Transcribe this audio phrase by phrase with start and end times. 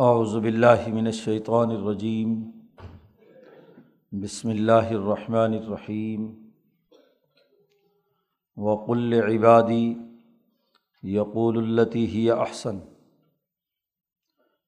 [0.00, 2.50] اعوذ باللہ من الشیطان الرجیم۔
[4.12, 6.48] بسم اللہ الرحمن الرحیم۔
[8.56, 9.94] وقل عبادی
[11.02, 12.78] یقول التی ہی احسن۔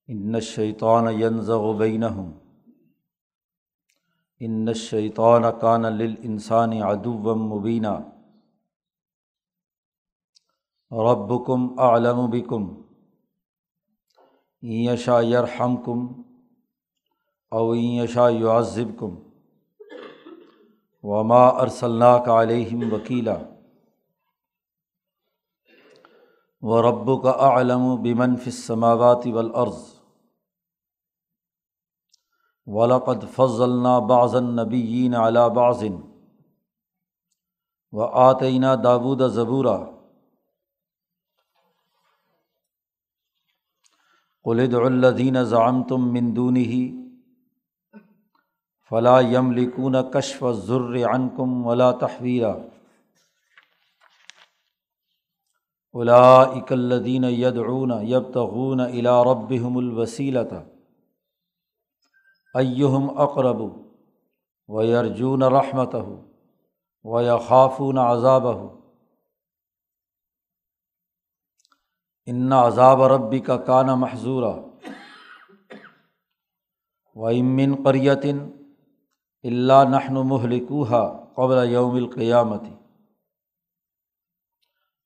[0.08, 2.30] ان الشیطان ينزغ بینہم۔
[4.40, 7.98] ان الشیطان کان للانسان عدوا مبینہ
[10.90, 12.89] ربکم اعلم بکم۔
[14.62, 16.22] یشا یرحم کم
[17.50, 19.14] اوئشا یعذب کم
[21.02, 23.36] وما ارسلّہ کا علیہم وکیلا
[26.62, 29.94] و رب کا علم بمن فسماوات ولعرض
[32.66, 35.84] ولقد فضلنا بعض النبیین علی بعض
[37.92, 39.99] و آتینہ داود زبورہ
[44.44, 46.82] قلد الدین ضام تم مندون ہی
[48.90, 52.52] فلاں یم لکون کشف ضر ان کم ولا تحویرہ
[55.94, 60.52] الا اکلدین یدعون یب تغون الا ربہم الوسیلۃ
[62.54, 63.60] ایہم اقرب
[64.68, 65.94] و یرجون رحمت
[67.04, 68.46] و یخافون عذاب
[72.26, 74.52] ان عذاب ربی کا کانا محضورہ
[77.14, 78.38] و امن قریتن
[79.44, 81.02] اللہ نحن محلکوہا
[81.34, 82.74] قبل یوم القیامتی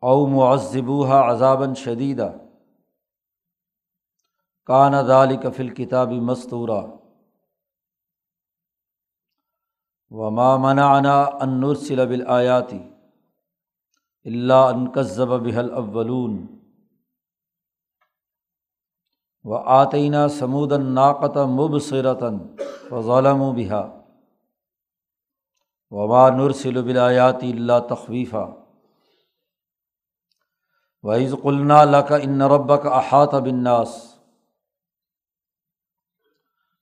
[0.02, 2.32] او معذبوہا عذابً شدیدہ
[4.68, 6.80] کان دال کفل کتابی مستورہ
[10.10, 12.78] و منعنا ان نرسل بالآیاتی
[14.26, 16.53] اللہ انکذب بحل اولون
[19.44, 22.38] و آتینہ سمودن ناقت مبصرتاً
[22.90, 23.82] و ظالم و بحا
[25.92, 28.46] وبا نرسل بلایاتی اللہ تخویفہ
[31.04, 33.94] وعز قلنا لک ان ربک احاط بناس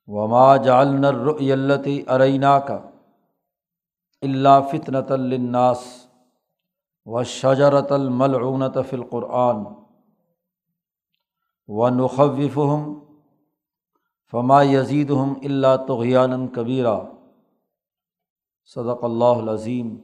[0.09, 2.79] وما جعلنا الرؤیلتی ارینہ کا
[4.23, 5.85] اللہ فطنۃ الناس
[7.07, 9.65] و شجرت الملعونت فی القرآن
[11.75, 13.01] و نخوف ہم
[14.31, 17.01] فما یزید ہم اللہ تغیان کبیرہ
[18.65, 19.97] صدق اللہ عظیم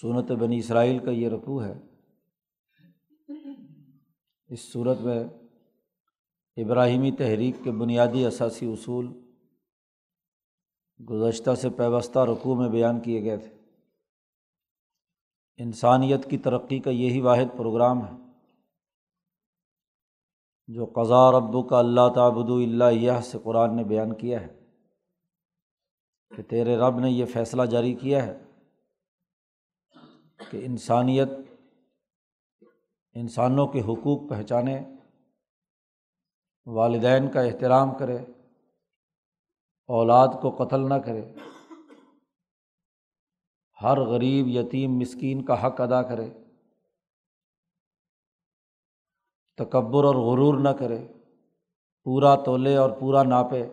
[0.00, 1.80] سنت بنی اسرائیل کا یہ رقوع ہے۔
[4.46, 5.24] اس صورت میں
[6.56, 9.12] ابراہیمی تحریک کے بنیادی اثاثی اصول
[11.10, 13.56] گزشتہ سے پیوستہ رقوع میں بیان کیے گئے تھے۔
[15.56, 18.27] انسانیت کی ترقی کا یہی واحد پروگرام ہے۔
[20.68, 24.48] جو قضا ربو کا اللہ تعبد اللہ سے قرآن نے بیان کیا ہے،
[26.32, 28.36] کہ تیرے رب نے یہ فیصلہ جاری کیا ہے
[30.50, 31.28] کہ انسانیت،
[33.16, 34.78] انسانوں کے حقوق پہچانے،
[36.66, 38.18] والدین کا احترام کرے،
[39.88, 41.24] اولاد کو قتل نہ کرے،
[43.78, 46.28] ہر غریب یتیم مسکین کا حق ادا کرے۔
[49.58, 51.08] تکبر اور غرور نہ کرے،
[52.04, 53.66] پورا تولے اور پورا ناپے۔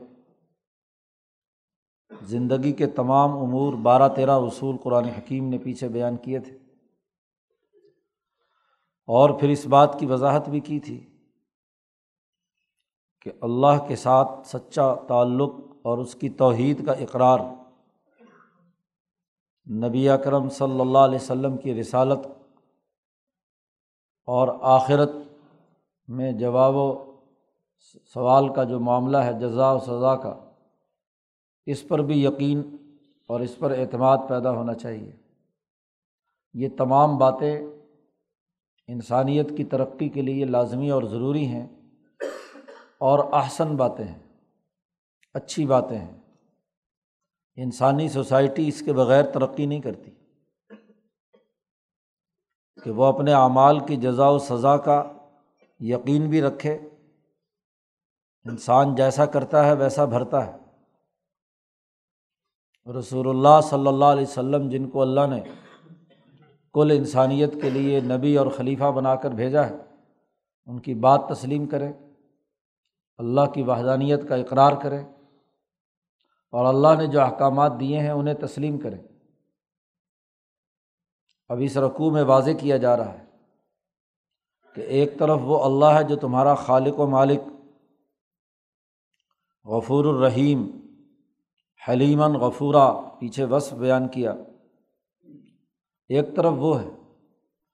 [2.22, 6.58] زندگی کے تمام امور بارہ تیرہ اصول قرآن حکیم نے پیچھے بیان کیے تھے۔
[9.08, 11.10] اور پھر اس بات کی وضاحت بھی کی تھی
[13.22, 17.40] کہ اللہ کے ساتھ سچا تعلق اور اس کی توحید کا اقرار
[19.72, 22.28] نبی اکرم صلی اللہ علیہ وسلم کی رسالت
[24.26, 25.10] اور آخرت
[26.08, 27.16] میں جواب و
[28.14, 30.52] سوال کا جو معاملہ ہے، جزا و سزا کا،
[31.66, 32.78] اس پر بھی یقین
[33.28, 35.12] اور اس پر اعتماد پیدا ہونا چاہیے۔
[36.54, 37.66] یہ تمام باتیں
[38.88, 41.68] انسانیت کی ترقی کے لیے لازمی اور ضروری ہیں
[42.98, 44.20] اور احسن باتیں ہیں،
[45.34, 46.22] اچھی باتیں ہیں۔
[47.56, 50.12] انسانی سوسائٹی اس کے بغیر ترقی نہیں کرتی
[52.84, 55.15] کہ وہ اپنے اعمال کی جزا و سزا کا
[55.80, 56.90] یقین بھی رکھے۔
[58.46, 60.58] انسان جیسا کرتا ہے، ویسا بھرتا ہے۔
[63.00, 65.44] رسول اللہ صلی اللہ علیہ وسلم، جن کو اللہ نے
[66.74, 69.76] کل انسانیت کے لیے نبی اور خلیفہ بنا کر بھیجا ہے،
[70.66, 71.94] ان کی بات تسلیم کرے
[73.18, 75.00] اللہ کی وحدانیت کا اقرار کرے
[76.50, 78.98] اور اللہ نے جو احکامات دیے ہیں، انہیں تسلیم کرے
[81.50, 83.25] اب اس رقوع میں واضح کیا جا رہا ہے۔
[84.76, 87.40] کہ ایک طرف وہ اللہ ہے جو تمہارا خالق و مالک،
[89.66, 90.70] غفور الرحیم
[91.90, 94.34] حلیمن غفورہ پیچھے وصف بیان کیا۔
[96.10, 96.90] ایک طرف وہ ہے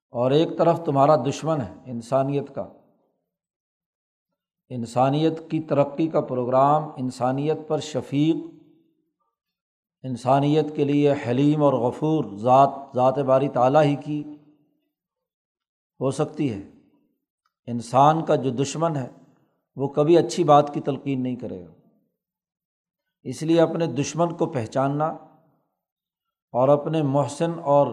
[0.10, 2.68] اور ایک طرف تمہارا دشمن ہے، انسانیت کا۔
[4.70, 8.36] انسانیت کی ترقی کا پروگرام انسانیت پر شفیق،
[10.04, 14.24] انسانیت کے لیے حلیم اور غفور، ذات ذات باری تعالیٰ ہی کی
[16.00, 16.81] ہو سکتی ہے۔
[17.66, 19.10] انسان کا جو دشمن ہے،
[19.76, 21.72] وہ کبھی اچھی بات کی تلقین نہیں کرے گا۔
[23.24, 25.06] اس لیے اپنے دشمن کو پہچاننا
[26.54, 27.88] اور اپنے محسن اور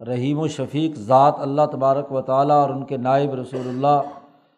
[0.00, 4.00] رحیم و شفیق ذات اللہ تبارک و تعالیٰ اور ان کے نائب رسول اللہ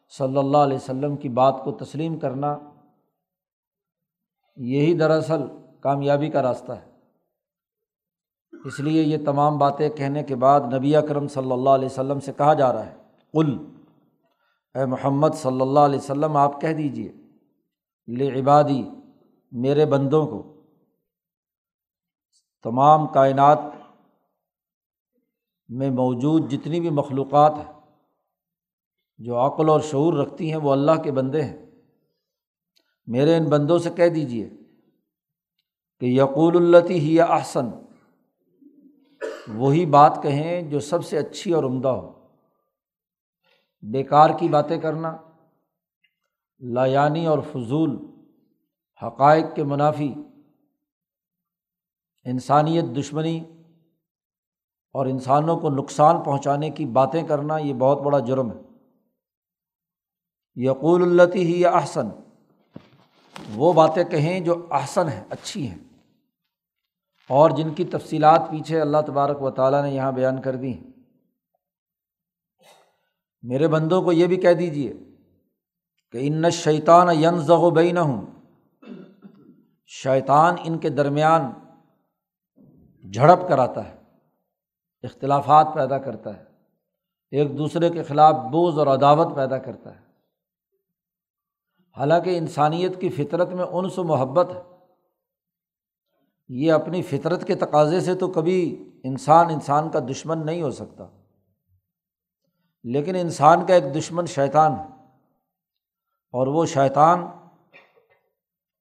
[0.09, 2.59] صلی اللہ علیہ وسلم کی بات کو تسلیم کرنا،
[4.57, 5.41] یہی دراصل
[5.81, 6.91] کامیابی کا راستہ ہے۔
[8.65, 12.33] اس لیے یہ تمام باتیں کہنے کے بعد نبی اکرم صلی اللہ علیہ وسلم سے
[12.37, 12.95] کہا جا رہا ہے۔
[13.33, 13.57] کل
[14.75, 17.13] اے محمد صلی اللہ علیہ وسلم، آپ کہہ دیجیے
[18.09, 18.83] لے عبادی،
[19.53, 20.43] میرے بندوں کو،
[22.63, 23.59] تمام کائنات
[25.69, 27.73] میں موجود جتنی بھی مخلوقات ہیں،
[29.19, 31.67] جو عقل اور شعور رکھتی ہیں، وہ اللہ کے بندے ہیں۔
[33.07, 34.49] میرے ان بندوں سے کہہ دیجیے
[35.99, 37.71] کہ یقول التی ہی احسن،
[39.49, 42.18] وہی بات کہیں جو سب سے اچھی اور عمدہ ہو۔
[43.83, 45.17] بیکار کی باتیں کرنا،
[46.61, 47.99] لایانی اور فضول
[49.03, 50.15] حقائق کے منافی،
[52.25, 53.45] انسانیت دشمنی
[54.93, 58.61] اور انسانوں کو نقصان پہنچانے کی باتیں کرنا، یہ بہت بڑا جرم ہے۔
[60.55, 62.09] یقول التی ہی یا احسن،
[63.55, 65.79] وہ باتیں کہیں جو احسن ہیں، اچھی ہیں۔
[67.29, 70.98] اور جن کی تفصیلات پیچھے اللہ تبارک و تعالیٰ نے یہاں بیان کر دی ہیں۔
[73.43, 74.93] میرے بندوں کو یہ بھی کہہ دیجیے
[76.13, 78.27] کہ ان شیطان ین زغ و نہ ہوں
[79.87, 81.53] شیطان ان کے درمیان
[83.13, 83.97] جھڑپ کراتا ہے،
[85.03, 86.45] اختلافات پیدا کرتا ہے،
[87.31, 90.01] ایک دوسرے کے خلاف بوجھ اور عداوت پیدا کرتا ہے۔
[91.97, 94.61] حالانکہ انسانیت کی فطرت میں انس و محبت ہے۔
[96.49, 101.18] یہ اپنی فطرت کے تقاضے سے تو کبھی انسان انسان کا دشمن نہیں ہو سکتا۔
[102.85, 105.05] لیکن انسان کا ایک دشمن شیطان ہے
[106.33, 107.27] اور وہ شیطان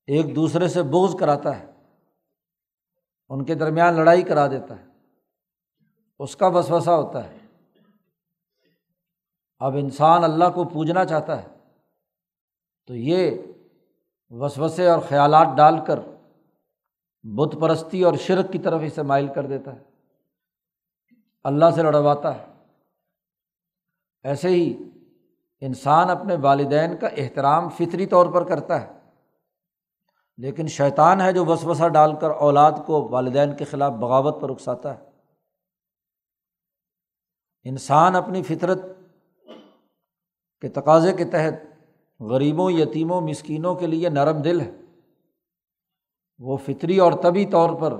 [0.07, 1.71] ایک دوسرے سے بوجھ کراتا ہے،
[3.29, 4.85] ان کے درمیان لڑائی کرا دیتا ہے،
[6.19, 7.37] اس کا وسوسہ ہوتا ہے۔
[9.59, 11.47] اب انسان اللہ کو پوجنا چاہتا ہے
[12.87, 13.31] تو یہ
[14.29, 15.99] وسوسے اور خیالات ڈال کر
[17.23, 19.83] بت پرستی اور شرک کی طرف اسے مائل کر دیتا ہے۔
[21.43, 22.56] اللہ سے لڑواتا ہے۔
[24.23, 24.77] ایسے ہی
[25.61, 28.97] انسان اپنے والدین کا احترام فطری طور پر کرتا ہے۔
[30.37, 34.97] لیکن شیطان ہے جو وسوسہ ڈال کر اولاد کو والدین کے خلاف بغاوت پر اکساتا
[34.97, 35.03] ہے۔
[37.63, 38.81] انسان اپنی فطرت
[40.61, 41.53] کے تقاضے کے تحت
[42.19, 44.71] غریبوں، یتیموں، مسکینوں کے لیے نرم دل ہے۔
[46.39, 47.93] وہ فطری اور طبی طور پر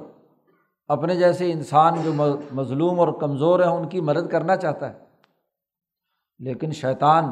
[0.88, 2.14] اپنے جیسے انسان جو
[2.52, 5.07] مظلوم اور کمزور ہیں، ان کی مدد کرنا چاہتا ہے۔
[6.40, 7.24] لیکن شیطان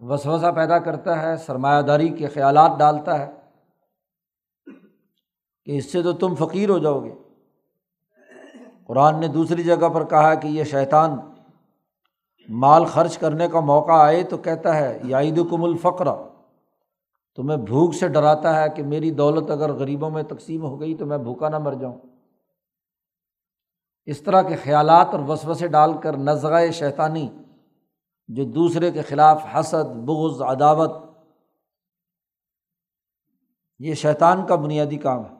[0.00, 3.30] وسوسہ پیدا کرتا ہے، سرمایہ داری کے خیالات ڈالتا ہے
[5.64, 7.14] کہ اس سے تو تم فقیر ہو جاؤ گے۔
[8.86, 11.10] قرآن نے دوسری جگہ پر کہا کہ یہ شیطان
[12.48, 16.06] مال خرچ کرنے کا موقع آئے تو کہتا ہے یا عید کم الفقر۔
[17.36, 21.06] تمہیں بھوک سے ڈراتا ہے کہ میری دولت اگر غریبوں میں تقسیم ہو گئی تو
[21.06, 21.98] میں بھوکا نہ مر جاؤں۔
[24.06, 27.28] اس طرح کے خیالات اور وسوسے ڈال کر نظغۂ شیطانی
[28.28, 30.90] جو دوسرے کے خلاف حسد، بغض، عداوت،
[33.78, 35.30] یہ شیطان کا بنیادی کام ہے۔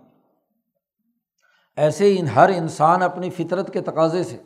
[1.76, 4.42] ایسے ہی ہر انسان اپنی فطرت کے تقاضے سے،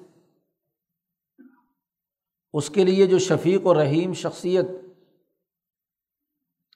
[2.52, 4.66] اس کے لیے جو شفیق و رحیم شخصیت،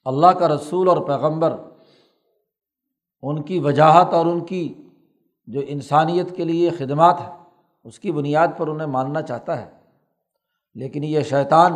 [0.04, 1.56] اللہ کا رسول اور پیغمبر،
[3.22, 4.74] ان کی وجاہت اور ان کی
[5.46, 7.32] جو انسانیت کے لیے خدمات ہے
[7.84, 9.75] اس کی بنیاد پر انہیں ماننا چاہتا ہے۔
[10.76, 11.72] لیکن یہ شیطان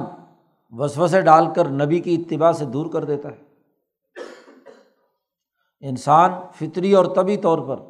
[0.71, 3.43] وسوسے ڈال کر نبی کی اتباع سے دور کر دیتا ہے۔
[5.81, 7.85] انسان فطری اور طبی طور پر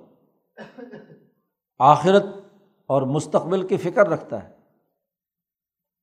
[1.79, 2.25] آخرت
[2.87, 4.51] اور مستقبل کی فکر رکھتا ہے۔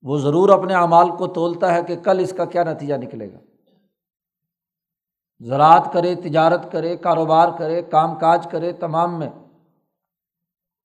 [0.01, 3.39] وہ ضرور اپنے اعمال کو تولتا ہے کہ کل اس کا کیا نتیجہ نکلے گا۔
[5.39, 9.29] زراعت کرے، تجارت کرے، کاروبار کرے، کام کاج کرے، تمام میں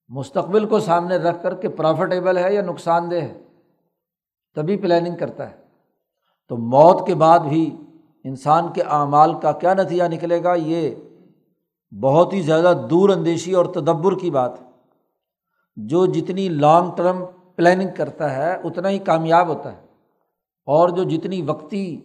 [0.08, 3.41] مستقبل کو سامنے رکھ کر کے پروفیٹیبل ہے یا نقصان دہ ہے۔
[4.54, 5.56] تبھی پلاننگ کرتا ہے۔
[6.48, 7.76] تو موت کے بعد بھی
[8.24, 10.94] انسان کے اعمال کا کیا نتیجہ نکلے گا؟ یہ
[12.02, 14.66] بہت ہی زیادہ دور اندیشی اور تدبر کی بات ہے۔
[15.76, 17.24] جو جتنی لانگ ٹرم
[17.56, 19.86] پلاننگ کرتا ہے، اتنا ہی کامیاب ہوتا ہے۔
[20.66, 22.00] اور جو جتنی وقتی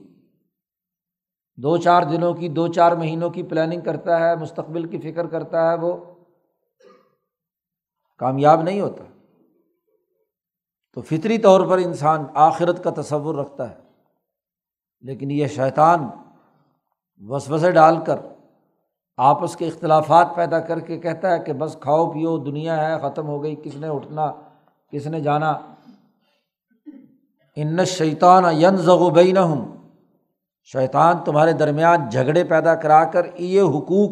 [1.55, 5.71] دو چار دنوں کی، دو چار مہینوں کی پلاننگ کرتا ہے، مستقبل کی فکر کرتا
[5.71, 5.97] ہے، وہ
[8.17, 9.03] کامیاب نہیں ہوتا۔
[10.97, 13.75] تو فطری طور پر انسان آخرت کا تصور رکھتا ہے۔
[15.01, 16.09] لیکن یہ شیطان
[17.19, 18.15] وسوسے ڈال کر
[19.17, 23.27] آپس کے اختلافات پیدا کر کے کہتا ہے کہ بس کھاؤ پیو، دنیا ہے، ختم
[23.27, 24.31] ہو گئی، کس نے اٹھنا،
[24.91, 25.53] کس نے جانا۔
[27.55, 29.65] ان شیطان ین زغبین ہوں
[30.63, 34.11] شیطان تمہارے درمیان جھگڑے پیدا کرا کر، یہ حقوق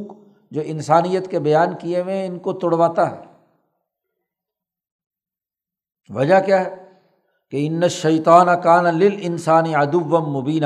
[0.51, 3.34] جو انسانیت کے بیان کیے ہوئے ہیں، ان کو توڑواتا ہے۔
[6.09, 6.89] وجہ کیا ہے؟
[7.51, 10.65] کہ ان شیطان کان لل انسانی ادب مبینہ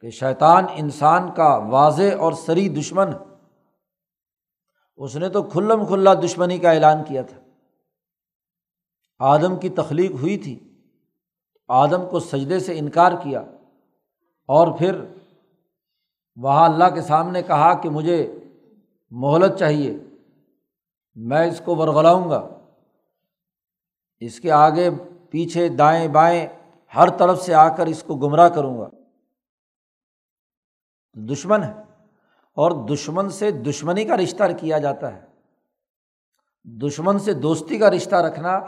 [0.00, 3.08] کہ شیطان انسان کا واضح اور سری دشمن
[4.96, 7.40] اس نے تو کھلم کھلا دشمنی کا اعلان کیا تھا۔
[9.18, 10.82] آدم کی تخلیق ہوئی تھی۔
[11.68, 13.40] آدم کو سجدے سے انکار کیا۔
[14.46, 15.04] اور پھر
[16.36, 18.38] وہاں اللہ کے سامنے کہا کہ مجھے
[19.10, 19.96] مہلت چاہیے۔
[21.14, 22.59] میں اس کو ورغلاؤں گا۔
[24.20, 24.90] اس کے آگے
[25.30, 26.46] پیچھے دائیں بائیں
[26.96, 28.88] ہر طرف سے آ کر اس کو گمراہ کروں گا۔
[31.14, 31.72] دشمن ہے
[32.52, 35.26] اور دشمن سے دشمنی کا رشتہ کیا جاتا ہے۔
[36.64, 38.60] دشمن سے دوستی کا رشتہ رکھنا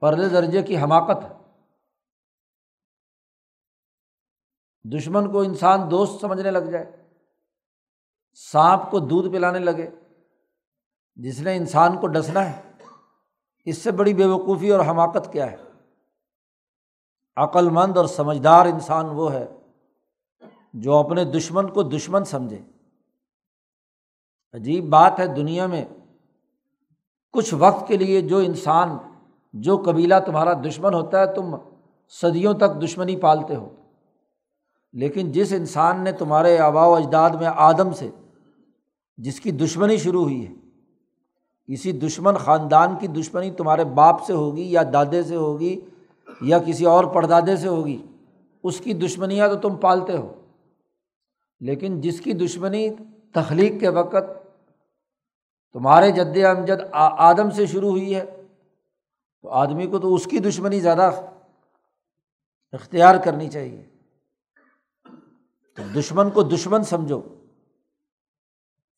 [0.00, 1.28] پرلے درجے کی حماقت ہے۔
[4.98, 7.04] دشمن کو انسان دوست سمجھنے لگ جائے،
[8.32, 9.90] سانپ کو دودھ پلانے لگے،
[11.16, 12.65] جس نے انسان کو ڈسنا ہے۔
[13.66, 15.56] اس سے بڑی بے وقوفی اور حماقت کیا ہے؟
[17.36, 19.46] عقل مند اور سمجھدار انسان وہ ہے
[20.74, 22.58] جو اپنے دشمن کو دشمن سمجھے۔
[24.52, 25.84] عجیب بات ہے دنیا میں
[27.32, 28.88] کچھ وقت کے لیے جو انسان،
[29.52, 31.56] جو قبیلہ تمہارا دشمن ہوتا ہے، تم
[32.08, 33.74] صدیوں تک دشمنی پالتے ہو۔
[34.92, 38.10] لیکن جس انسان نے تمہارے آبا و اجداد میں آدم سے
[39.16, 40.65] جس کی دشمنی شروع ہوئی ہے
[41.68, 45.80] کسی دشمن خاندان کی دشمنی تمہارے باپ سے ہوگی یا دادے سے ہوگی
[46.40, 48.02] یا کسی اور پردادے سے ہوگی،
[48.62, 50.40] اس کی دشمنیاں تو تم پالتے ہو۔
[51.60, 52.88] لیکن جس کی دشمنی
[53.32, 54.48] تخلیق کے وقت
[55.72, 58.42] تمہارے جد امجد آدم سے شروع ہوئی ہے،
[59.42, 61.10] تو آدمی کو تو اس کی دشمنی زیادہ
[62.72, 63.86] اختیار کرنی چاہیے۔
[65.76, 67.20] تو دشمن کو دشمن سمجھو،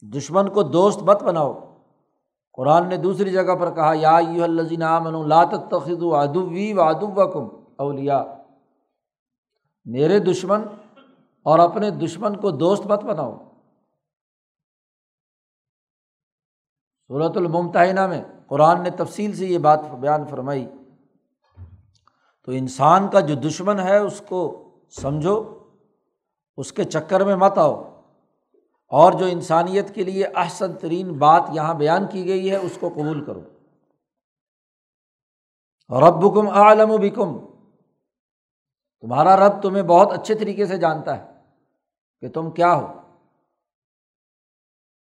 [0.02, 1.67] دشمن کو دوست مت بناؤ۔
[2.58, 7.32] قرآن نے دوسری جگہ پر کہا، یا یو الزین لات تخد و ادوی و ادب
[7.32, 8.24] کم اولیا
[9.84, 10.62] میرے دشمن
[11.42, 13.38] اور اپنے دشمن کو دوست مت بناؤ۔
[17.08, 20.66] صورت الممتحنہ میں قرآن نے تفصیل سے یہ بات بیان فرمائی۔
[22.44, 25.58] تو انسان کا جو دشمن ہے، اس کو سمجھو،
[26.56, 27.97] اس کے چکر میں مت آؤ۔
[28.88, 32.88] اور جو انسانیت کے لیے احسن ترین بات یہاں بیان کی گئی ہے، اس کو
[32.88, 33.40] قبول کرو۔
[35.90, 37.38] رب کم عالم و بکم۔
[39.00, 41.32] تمہارا رب تمہیں بہت اچھے طریقے سے جانتا ہے
[42.20, 42.86] کہ تم کیا ہو۔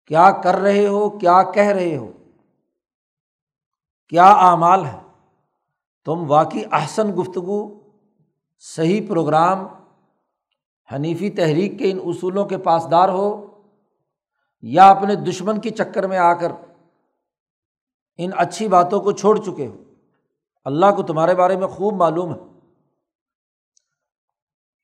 [0.07, 2.12] کیا کر رہے ہو، کیا کہہ رہے ہو۔
[4.09, 5.01] کیا اعمال ہے
[6.05, 7.81] تم واقعی احسن گفتگو،
[8.59, 9.67] صحیح پروگرام،
[10.95, 13.51] حنیفی تحریک کے ان اصولوں کے پاسدار ہو۔
[14.62, 16.52] یا اپنے دشمن کے چکر میں آ کر
[18.16, 19.83] ان اچھی باتوں کو چھوڑ چکے ہو۔
[20.64, 22.40] اللہ کو تمہارے بارے میں خوب معلوم ہے۔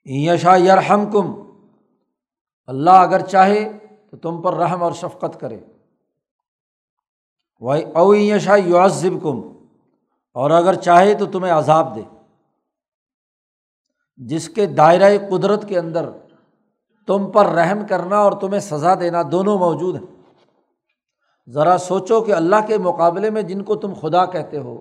[0.04, 1.42] یشا یرحم کم
[2.66, 3.78] اللہ اگر چاہے
[4.10, 5.60] تو تم پر رحم اور شفقت کرے۔
[7.94, 9.66] او یشا یعذب کم
[10.32, 12.02] اور اگر چاہے تو تمہیں عذاب دے۔
[14.16, 16.10] جس کے دائرۂ قدرت کے اندر
[17.08, 20.06] تم پر رحم کرنا اور تمہیں سزا دینا دونوں موجود ہیں۔
[21.50, 24.80] ذرا سوچو کہ اللہ کے مقابلے میں جن کو تم خدا کہتے ہو،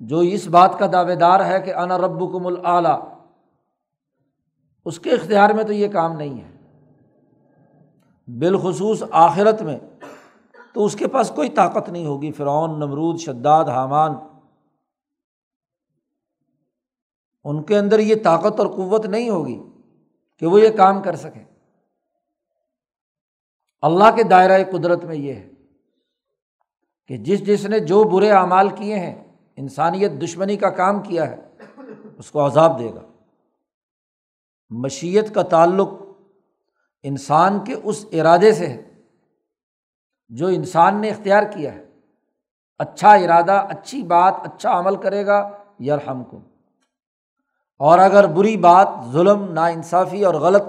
[0.00, 3.00] جو اس بات کا دعوے دار ہے کہ انا رب کم العلیٰ
[4.84, 6.50] اس کے اختیار میں تو یہ کام نہیں ہے۔
[8.38, 9.78] بالخصوص آخرت میں
[10.74, 14.12] تو اس کے پاس کوئی طاقت نہیں ہوگی۔ فرعون، نمرود، شداد، حامان،
[17.44, 19.69] ان کے اندر یہ طاقت اور قوت نہیں ہوگی۔
[20.40, 21.44] کہ وہ یہ کام کر سکیں
[23.80, 25.48] اللہ کے دائرۂ قدرت میں یہ ہے
[27.08, 29.24] کہ جس جس نے جو برے اعمال کیے ہیں،
[29.56, 31.48] انسانیت دشمنی کا کام کیا ہے،
[32.18, 33.00] اس کو عذاب دے گا۔
[34.70, 35.88] مشیت کا تعلق
[37.02, 38.90] انسان کے اس ارادے سے ہے،
[40.28, 41.84] جو انسان نے اختیار کیا ہے۔
[42.78, 46.40] اچھا ارادہ، اچھی بات اچھا عمل کرے گا یرحم کو
[47.80, 50.62] اور اگر بری بات، ظلم نا انصافی اور غلط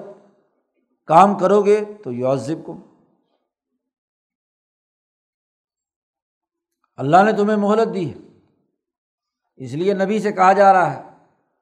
[1.05, 2.77] کام کرو گے تو یوزب کو
[6.97, 8.39] اللہ نے تمہیں مہلت دی ہے۔
[9.55, 11.01] اس لیے نبی سے کہا جا رہا ہے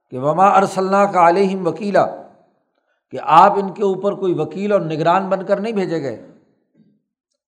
[0.09, 2.05] کہ وما ارسلہ کا علیہم وکیلا
[3.11, 6.31] کہ آپ ان کے اوپر کوئی وکیل اور نگران بن کر نہیں بھیجے گئے۔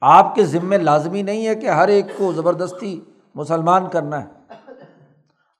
[0.02, 3.02] آپ کے ذمے لازمی نہیں ہے کہ ہر ایک کو زبردستی
[3.36, 4.41] مسلمان کرنا ہے۔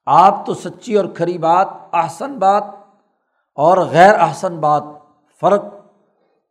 [0.06, 2.64] آپ تو سچی اور کھری بات، احسن بات
[3.54, 4.82] اور غیر احسن بات،
[5.40, 5.64] فرق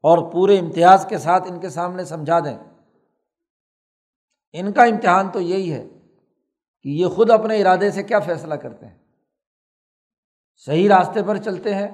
[0.01, 2.57] اور پورے امتیاز کے ساتھ ان کے سامنے سمجھا دیں۔
[4.53, 5.87] ان کا امتحان تو یہی ہے
[6.83, 8.97] کہ یہ خود اپنے ارادے سے کیا فیصلہ کرتے ہیں۔
[10.55, 11.87] صحیح راستے پر چلتے ہیں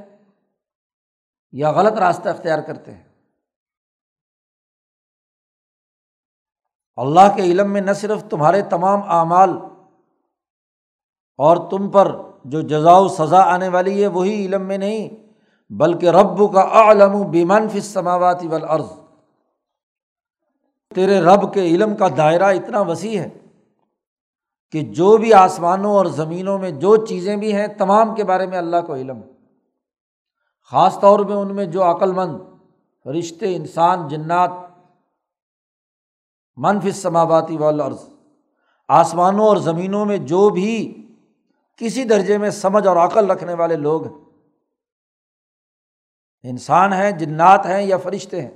[1.51, 3.03] یا غلط راستہ اختیار کرتے ہیں۔
[6.95, 9.49] اللہ کے علم میں نہ صرف تمہارے تمام اعمال
[11.37, 12.15] اور تم پر
[12.45, 15.09] جو جزا و سزا آنے والی ہے، وہی علم میں نہیں،
[15.69, 18.85] بلکہ رب کا عالم بیمن فص سماواتی والارض۔
[20.95, 23.29] تیرے رب کے علم کا دائرہ اتنا وسیع ہے
[24.71, 28.57] کہ جو بھی آسمانوں اور زمینوں میں جو چیزیں بھی ہیں، تمام کے بارے میں
[28.57, 29.21] اللہ کو علم۔
[30.71, 32.37] خاص طور پہ ان میں جو عقل مند
[33.07, 34.51] رشتے انسان، جنات
[36.57, 37.97] منفی سماواتی والارض،
[38.87, 41.03] آسمانوں اور زمینوں میں جو بھی
[41.77, 44.27] کسی درجے میں سمجھ اور عقل رکھنے والے لوگ ہیں
[46.43, 48.49] انسان ہیں، جنات ہیں یا فرشتے ہیں۔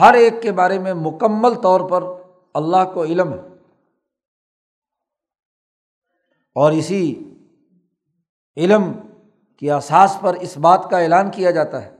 [0.00, 2.02] ہر ایک کے بارے میں مکمل طور پر
[2.54, 3.38] اللہ کو علم ہے۔
[6.54, 7.34] اور اسی
[8.56, 8.92] علم
[9.56, 11.96] کی اساس پر اس بات کا اعلان کیا جاتا ہے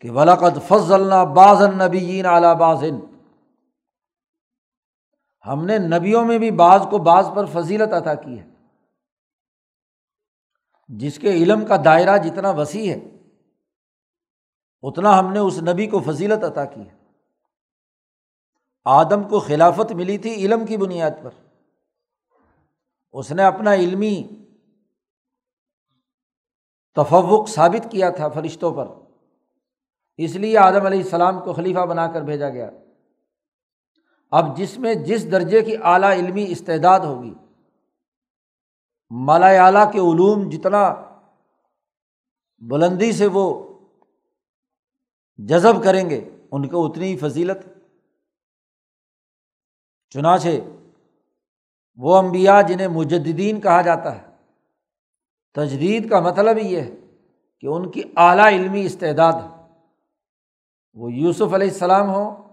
[0.00, 3.15] کہ ولاقت فضل باز النبیین اعلیٰ بازن
[5.46, 8.48] ہم نے نبیوں میں بھی بعض کو بعض پر فضیلت عطا کی ہے۔
[10.88, 13.00] جس کے علم کا دائرہ جتنا وسیع ہے،
[14.82, 16.96] اتنا ہم نے اس نبی کو فضیلت عطا کی ہے۔
[18.84, 21.30] آدم کو خلافت ملی تھی علم کی بنیاد پر۔
[23.12, 24.28] اس نے اپنا علمی
[26.94, 28.86] تفوق ثابت کیا تھا فرشتوں پر۔
[30.16, 32.70] اس لیے آدم علیہ السلام کو خلیفہ بنا کر بھیجا گیا۔
[34.30, 37.34] اب جس میں جس درجے کی اعلیٰ علمی استعداد ہوگی
[39.10, 40.94] مالا اعلیٰ کے علوم جتنا
[42.58, 43.68] بلندی سے وہ
[45.36, 47.68] جذب کریں گے، ان کو اتنی ہی فضیلت۔
[50.10, 50.48] چنانچہ
[51.96, 54.26] وہ امبیا جنہیں مجدین کہا جاتا ہے۔
[55.54, 56.94] تجدید کا مطلب یہ ہے
[57.60, 59.32] کہ ان کی اعلیٰ علمی استعداد
[60.94, 62.45] وہ یوسف علیہ السلام ہوں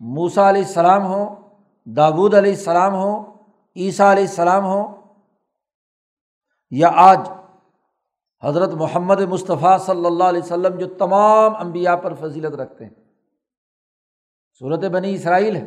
[0.00, 1.36] موسا علیہ السلام ہوں،
[1.84, 3.24] داود علیہ السلام ہوں،
[3.76, 4.96] عیسیٰ علیہ السلام ہوں،
[6.70, 7.18] یا آج
[8.42, 12.94] حضرت محمد مصطفیٰ صلی اللہ علیہ وسلم جو تمام انبیاء پر فضیلت رکھتے ہیں۔
[14.58, 15.66] صورت بنی اسرائیل ہے،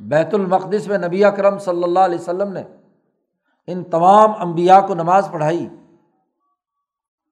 [0.00, 2.62] بیت المقدس میں نبی اکرم صلی اللہ علیہ وسلم نے
[3.66, 5.68] ان تمام انبیاء کو نماز پڑھائی۔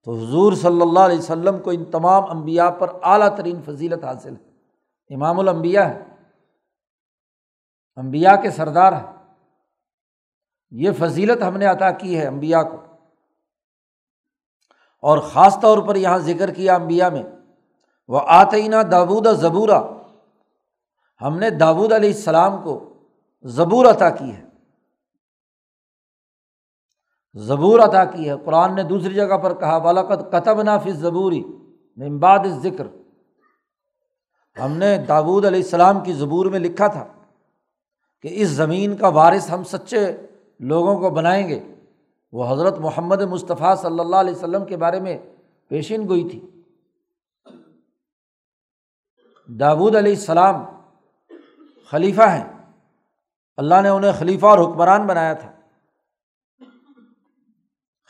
[0.04, 4.32] تو حضور صلی اللہ علیہ وسلم کو ان تمام انبیاء پر اعلیٰ ترین فضیلت حاصل
[4.32, 4.55] ہے۔
[5.10, 6.04] امام الانبیاء ہے۔
[7.96, 9.34] امبیا کے سردار ہے
[10.70, 12.76] یہ فضیلت ہم نے عطا کی ہے امبیا کو۔
[15.02, 17.22] اور خاص طور پر یہاں ذکر کیا امبیا میں۔
[18.08, 19.82] وہ آتئینہ داود زبورہ
[21.22, 22.92] ہم نے داود علیہ السلام کو
[23.42, 24.44] زبور عطا کی ہے۔
[27.34, 31.44] زبور عطا کی ہے۔ قرآن نے دوسری جگہ پر کہا بالاقت قطب نافذ زبوری
[31.96, 32.86] ممباد ذکر
[34.64, 37.06] ہم نے داود علیہ السلام کی زبور میں لکھا تھا
[38.22, 40.16] کہ اس زمین کا وارث ہم سچے
[40.60, 41.74] لوگوں کو بنائیں گے۔
[42.32, 45.18] وہ حضرت محمد مصطفیٰ صلی اللہ علیہ وسلم کے بارے میں
[45.68, 46.62] پیشین گوئی تھی۔
[49.46, 50.64] داود علیہ السلام
[51.90, 52.72] خلیفہ ہیں۔
[53.56, 55.52] اللہ نے انہیں خلیفہ اور حکمران بنایا تھا۔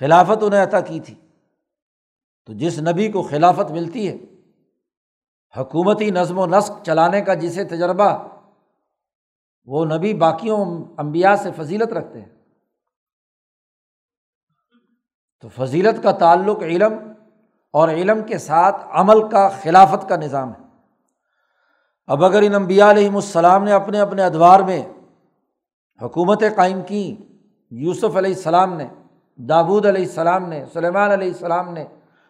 [0.01, 1.15] خلافت انہیں عطا کی تھی۔
[2.47, 4.36] تو جس نبی کو خلافت ملتی ہے
[5.59, 8.29] حکومتی نظم و نسق چلانے کا جسے تجربہ،
[9.65, 12.29] وہ نبی باقیوں امبیا سے فضیلت رکھتے ہیں۔
[15.41, 16.93] تو فضیلت کا تعلق علم
[17.73, 20.67] اور علم کے ساتھ عمل کا خلافت کا نظام ہے۔
[22.07, 24.87] اب اگر ان امبیا علیہم السلام نے اپنے اپنے ادوار میں
[26.03, 27.23] حکومتیں قائم کیں
[27.71, 28.89] یوسف علیہ السلام نے،
[29.37, 31.85] داود علیہ السلام نے، سلیمان علیہ السلام نے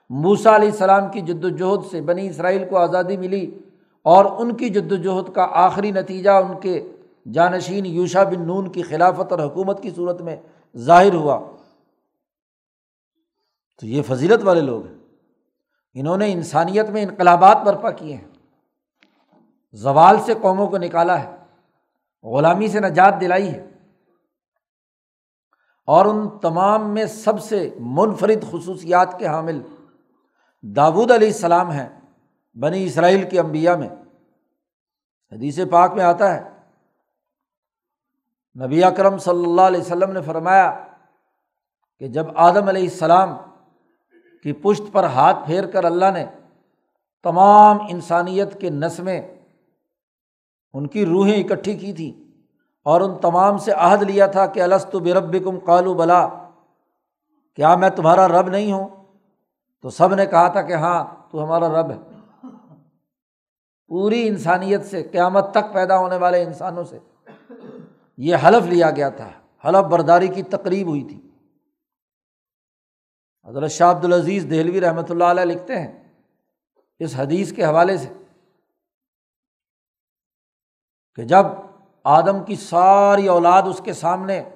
[0.09, 3.59] موسا علیہ السلام کی جد وجہد سے بنی اسرائیل کو آزادی ملی
[4.03, 6.93] اور ان کی جد وجہد کا آخری نتیجہ ان کے
[7.33, 10.37] جانشین یوشا بن نون کی خلافت اور حکومت کی صورت میں
[10.77, 11.41] ظاہر ہوا۔
[13.81, 14.95] تو یہ فضیلت والے لوگ ہیں۔
[15.95, 18.29] انہوں نے انسانیت میں انقلابات برپا کیے ہیں۔
[19.73, 21.37] زوال سے قوموں کو نکالا ہے۔
[22.23, 23.71] غلامی سے نجات دلائی ہے۔
[25.87, 29.61] اور ان تمام میں سب سے منفرد خصوصیات کے حامل
[30.75, 31.89] داود علیہ السلام ہیں،
[32.55, 33.89] بنی اسرائیل کے انبیا میں۔
[35.33, 36.51] حدیث پاک میں آتا ہے۔
[38.65, 40.87] نبی اکرم صلی اللہ علیہ وسلم نے فرمایا
[41.99, 43.37] کہ جب آدم علیہ السلام
[44.43, 46.27] کی پشت پر ہاتھ پھیر کر اللہ نے
[47.23, 49.21] تمام انسانیت کے نسمیں
[50.73, 52.31] ان کی روحیں اکٹھی کی تھیں
[52.83, 56.29] اور ان تمام سے عہد لیا تھا کہ السط برب کم کالو بلا،
[57.55, 58.96] کیا میں تمہارا رب نہیں ہوں؟
[59.87, 61.99] تو سب نے کہا تھا کہ ہاں تو ہمارا رب ہے۔
[63.87, 66.99] پوری انسانیت سے قیامت تک پیدا ہونے والے انسانوں سے
[68.17, 69.31] یہ حلف لیا گیا تھا۔
[69.69, 71.31] حلف برداری کی تقریب ہوئی تھی۔
[73.45, 76.13] حضرت شاہ عبد العزیز دہلوی رحمۃ اللہ علیہ لکھتے ہیں
[76.99, 78.13] اس حدیث کے حوالے سے
[81.15, 81.47] کہ جب
[82.05, 84.51] آدم کی ساری اولاد اس کے سامنے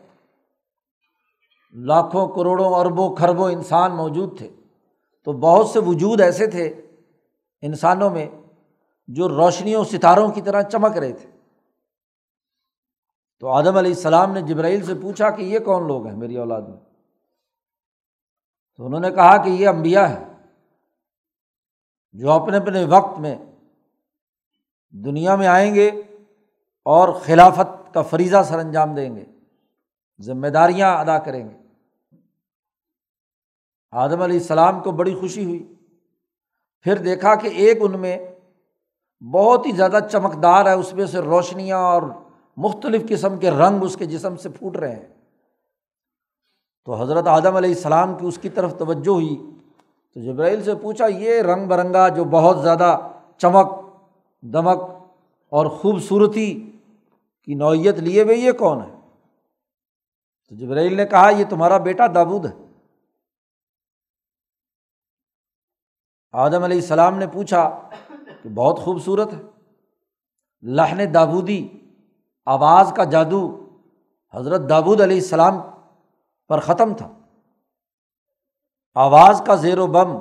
[1.72, 4.59] لاکھوں کروڑوں اربوں کھربوں انسان موجود تھے
[5.24, 6.82] تو بہت سے وجود ایسے تھے
[7.62, 8.28] انسانوں میں
[9.08, 11.30] جو روشنیوں، ستاروں کی طرح چمک رہے تھے۔
[13.40, 16.62] تو آدم علیہ السلام نے جبرائیل سے پوچھا کہ یہ کون لوگ ہیں میری اولاد
[16.62, 16.78] میں؟
[18.76, 20.24] تو انہوں نے کہا کہ یہ امبیا ہے
[22.12, 23.36] جو اپنے اپنے وقت میں
[24.90, 25.90] دنیا میں آئیں گے
[26.84, 29.24] اور خلافت کا فریضہ سر انجام دیں گے،
[30.20, 31.59] ذمہ داریاں ادا کریں گے۔
[33.90, 35.74] آدم علیہ السلام کو بڑی خوشی ہوئی۔
[36.82, 38.26] پھر دیکھا کہ ایک ان میں
[39.32, 42.02] بہت ہی زیادہ چمکدار ہے، اس میں سے روشنیاں اور
[42.56, 45.08] مختلف قسم کے رنگ اس کے جسم سے پھوٹ رہے ہیں۔
[46.84, 49.50] تو حضرت آدم علیہ السلام کی اس کی طرف توجہ ہوئی۔
[50.14, 52.98] تو جبرائیل سے پوچھا، یہ رنگ برنگا جو بہت زیادہ
[53.38, 53.66] چمک،
[54.42, 54.82] دمک
[55.48, 56.72] اور خوبصورتی
[57.44, 58.96] کی نوعیت لیے ہوئے، یہ کون ہے؟
[60.48, 62.69] تو جبرائیل نے کہا، یہ تمہارا بیٹا دابود ہے۔
[66.32, 67.88] آدم علیہ السلام نے پوچھا
[68.42, 69.42] کہ بہت خوبصورت ہے۔
[70.62, 71.68] لہن دابودی
[72.46, 73.68] آواز کا جادو
[74.34, 75.54] حضرت دابود علیہ السلام
[76.48, 77.18] پر ختم تھا۔
[78.94, 80.18] آواز کا زیر و بم،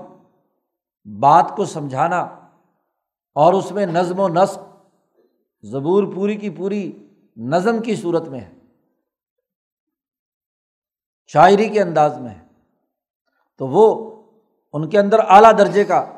[1.20, 2.22] بات کو سمجھانا
[3.36, 4.60] اور اس میں نظم و نسق
[5.62, 8.54] زبور پوری کی پوری نظم کی صورت میں ہے۔
[11.28, 12.48] شاعری کے انداز میں ہے۔
[13.58, 14.19] تو وہ
[14.74, 16.18] ان کے اندر اعلیٰ درجے کا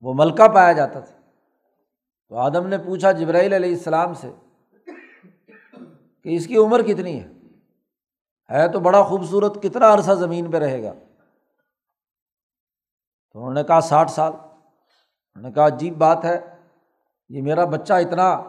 [0.00, 1.16] وہ ملکہ پایا جاتا تھا۔
[2.28, 4.32] تو آدم نے پوچھا جبرائیل علیہ السلام سے
[6.22, 7.28] کہ اس کی عمر کتنی ہے؟
[8.50, 10.92] ہے تو بڑا خوبصورت کتنا عرصہ زمین پہ رہے گا؟
[13.32, 16.40] تو انہوں نے کہا ساٹھ سال۔ انہوں نے کہا عجیب بات ہے،
[17.28, 18.42] یہ میرا بچہ اتنا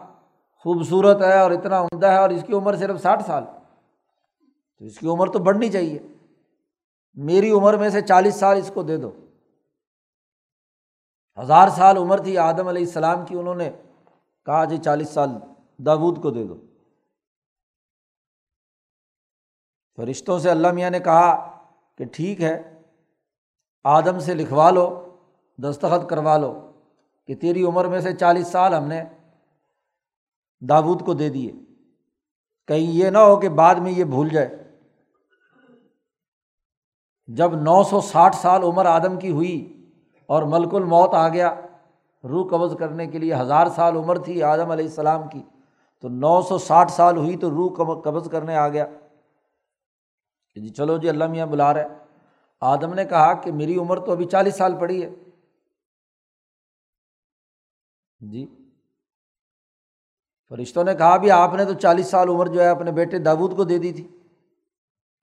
[0.58, 3.44] خوبصورت ہے اور اتنا عمدہ ہے اور اس کی عمر صرف ساٹھ سال۔
[4.78, 5.98] تو اس کی عمر تو بڑھنی چاہیے۔
[7.18, 9.10] میری عمر میں سے چالیس سال اس کو دے دو۔
[11.40, 13.70] ہزار سال عمر تھی آدم علیہ السلام کی، انہوں نے
[14.46, 15.28] کہا جی چالیس سال
[15.78, 16.56] داود کو دے دو۔
[19.96, 21.60] فرشتوں سے اللہ میاں نے کہا
[21.96, 22.82] کہ ٹھیک ہے،
[23.84, 25.16] آدم سے لکھوا لو،
[25.58, 26.72] دستخط کروا لو
[27.26, 29.04] کہ تیری عمر میں سے چالیس سال ہم نے
[30.60, 31.52] داود کو دے دیے۔
[32.66, 34.67] کہیں یہ نہ ہو کہ بعد میں یہ بھول جائے۔
[37.28, 39.86] جب نو سو ساٹھ سال عمر آدم کی ہوئی
[40.26, 41.60] اور ملک الموت آ گیا،
[42.24, 45.42] روح قبض کرنے کے لیے ہزار سال عمر تھی آدم علیہ السلام کی،
[46.00, 48.86] تو نو سو ساٹھ سال ہوئی تو روح قبض کرنے آ گیا۔
[50.54, 51.88] کہ جی چلو جی اللہ میاں بلا رہے۔
[52.60, 55.10] آدم نے کہا کہ میری عمر تو ابھی چالیس سال پڑی ہے۔
[58.20, 58.46] جی۔
[60.48, 63.56] فرشتوں نے کہا بھی آپ نے تو چالیس سال عمر جو ہے اپنے بیٹے داود
[63.56, 64.08] کو دے دی تھی،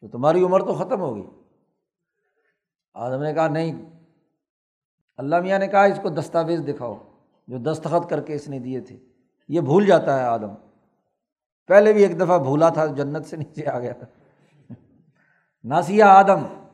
[0.02, 1.45] تو تمہاری عمر تو ختم ہو گئی۔
[2.96, 3.86] آدم نے کہا، نہیں.
[5.18, 6.98] اللہ میاں نے کہا، اس کو دستاویز دکھاؤ
[7.48, 8.98] جو دستخط کر کے اس نے دیے تھے۔
[9.48, 10.54] یہ بھول جاتا ہے آدم۔
[11.68, 14.08] پہلے بھی ایک دفعہ بھولا تھا، جنت سے نیچے آ گیا تھا۔
[15.64, 16.70] ناسیا آدم۔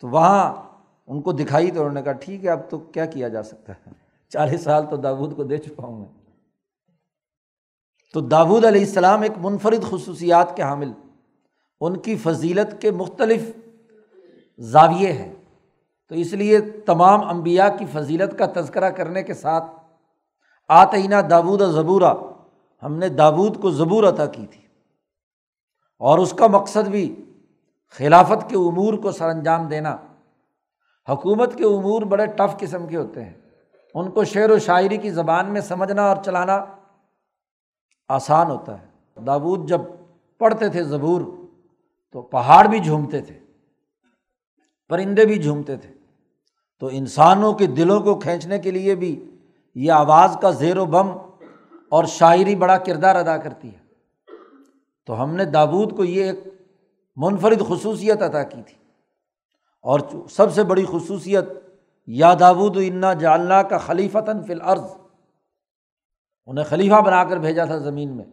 [0.00, 0.62] تو وہاں
[1.06, 3.72] ان کو دکھائی تو انہوں نے کہا، ٹھیک ہے، اب تو کیا کیا جا سکتا
[3.72, 3.90] ہے؟
[4.28, 6.30] چالیس سال تو داود کو دے چکا ہوں میں۔
[8.12, 10.92] تو داود علیہ السلام ایک منفرد خصوصیات کے حامل
[11.80, 13.50] ان کی فضیلت کے مختلف
[14.58, 15.32] زاویے ہیں۔
[16.08, 19.64] تو اس لیے تمام انبیاء کی فضیلت کا تذکرہ کرنے کے ساتھ
[20.68, 22.14] آتعینہ داود زبورہ
[22.82, 24.60] ہم نے داود کو زبور عطا کی تھی۔
[25.98, 27.32] اور اس کا مقصد بھی
[27.90, 29.96] خلافت کے امور کو سر انجام دینا۔
[31.08, 33.34] حکومت کے امور بڑے ٹف قسم کے ہوتے ہیں۔
[33.94, 36.64] ان کو شعر و شاعری کی زبان میں سمجھنا اور چلانا
[38.08, 38.86] آسان ہوتا ہے۔
[39.26, 39.80] داود جب
[40.38, 41.20] پڑھتے تھے زبور
[42.14, 43.40] تو پہاڑ بھی جھومتے تھے،
[44.88, 45.94] پرندے بھی جھومتے تھے۔
[46.80, 49.36] تو انسانوں کے دلوں کو کھینچنے کے لیے بھی
[49.74, 51.10] یہ آواز کا زیر و بم
[51.88, 53.78] اور شاعری بڑا کردار ادا کرتی ہے۔
[55.06, 56.40] تو ہم نے دابود کو یہ ایک
[57.16, 58.76] منفرد خصوصیت ادا کی تھی۔
[59.82, 60.00] اور
[60.30, 61.44] سب سے بڑی خصوصیت،
[62.06, 64.84] یا دابود انا جالنا کا خلیفتاً فی العرض
[66.46, 68.24] انہیں خلیفہ بنا کر بھیجا تھا زمین میں۔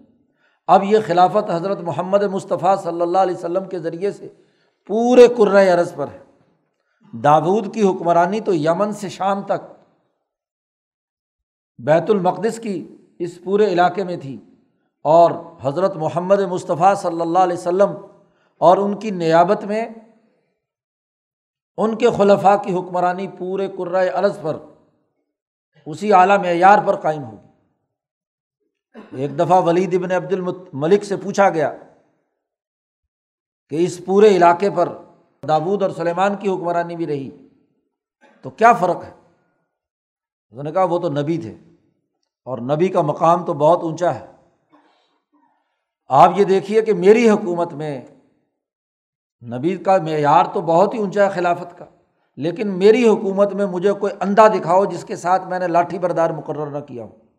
[0.72, 4.30] اب یہ خلافت حضرت محمد مصطفیٰ صلی اللہ علیہ وسلم کے ذریعے سے
[4.88, 5.28] پورے
[5.70, 6.20] عرض پر ہے۔
[7.14, 9.74] داود کی حکمرانی تو یمن سے شام تک۔
[11.78, 14.38] بیت المقدس کی اس پورے علاقے میں تھی۔
[15.02, 15.32] اور
[15.62, 17.92] حضرت محمد مصطفیٰ صلی اللہ علیہ وسلم
[18.58, 19.86] اور ان کی نیابت میں
[21.78, 24.58] ان کے خلفاء کی حکمرانی پورے عرض پر
[25.86, 27.51] اسی اعلیٰ معیار پر قائم ہوگی۔
[28.96, 31.72] ایک دفعہ ولید ابن عبد الملک سے پوچھا گیا
[33.72, 34.90] کہ اس پورے علاقے پر
[35.44, 37.30] دابود اور سلیمان کی حکمرانی بھی رہی،
[38.46, 39.12] تو کیا فرق ہے؟
[40.54, 41.56] اس نے کہا، وہ تو نبی تھے
[42.48, 44.26] اور نبی کا مقام تو بہت اونچا ہے۔
[46.10, 48.02] آپ یہ دیکھیے کہ میری حکومت میں
[49.42, 51.86] نبی کا معیار تو بہت ہی اونچا ہے خلافت کا،
[52.38, 56.30] لیکن میری حکومت میں مجھے کوئی اندھا دکھاؤ جس کے ساتھ میں نے لاٹھی بردار
[56.30, 57.31] مقرر نہ کیا ہو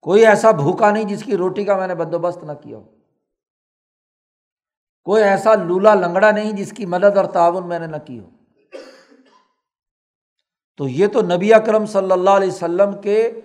[0.00, 2.84] کوئی ایسا بھوکا نہیں جس کی روٹی کا میں نے بندوبست نہ کیا ہو۔
[5.04, 8.30] کوئی ایسا لولا لنگڑا نہیں جس کی مدد اور تعاون میں نے نہ کی ہو۔
[10.76, 13.40] تو یہ تو نبی اکرم صلی اللہ علیہ وسلم کے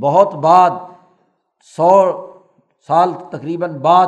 [0.00, 0.70] بہت بعد،
[1.60, 2.26] سو
[2.86, 4.06] سال تقریباً بعد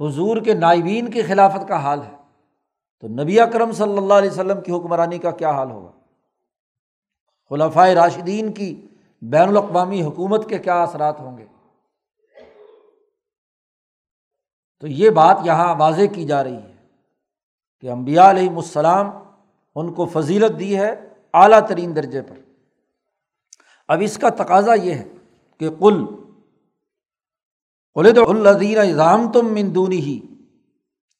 [0.00, 2.16] حضور کے نائبین کی خلافت کا حال ہے۔
[3.00, 5.92] تو نبی اکرم صلی اللہ علیہ وسلم کی حکمرانی کا کیا حال ہوگا؟
[7.50, 8.86] خلافۂ راشدین کی
[9.22, 11.46] بین الاقوامی حکومت کے کیا اثرات ہوں گے؟
[14.80, 16.86] تو یہ بات یہاں واضح کی جا رہی ہے
[17.80, 19.10] کہ امبیا علیہم السلام
[19.74, 22.38] ان کو فضیلت دی ہے اعلیٰ ترین درجے پر۔
[23.88, 25.08] اب اس کا تقاضا یہ ہے
[25.58, 26.06] کہ کل
[27.94, 30.20] قلد الدین اظام تم مندونی ہی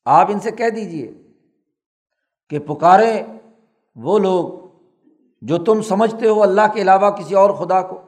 [0.05, 1.13] آپ ان سے کہہ دیجیے
[2.51, 3.23] کہ پکاریں
[3.95, 4.60] وہ لوگ
[5.41, 8.01] جو تم سمجھتے ہو اللہ کے علاوہ کسی اور خدا کو۔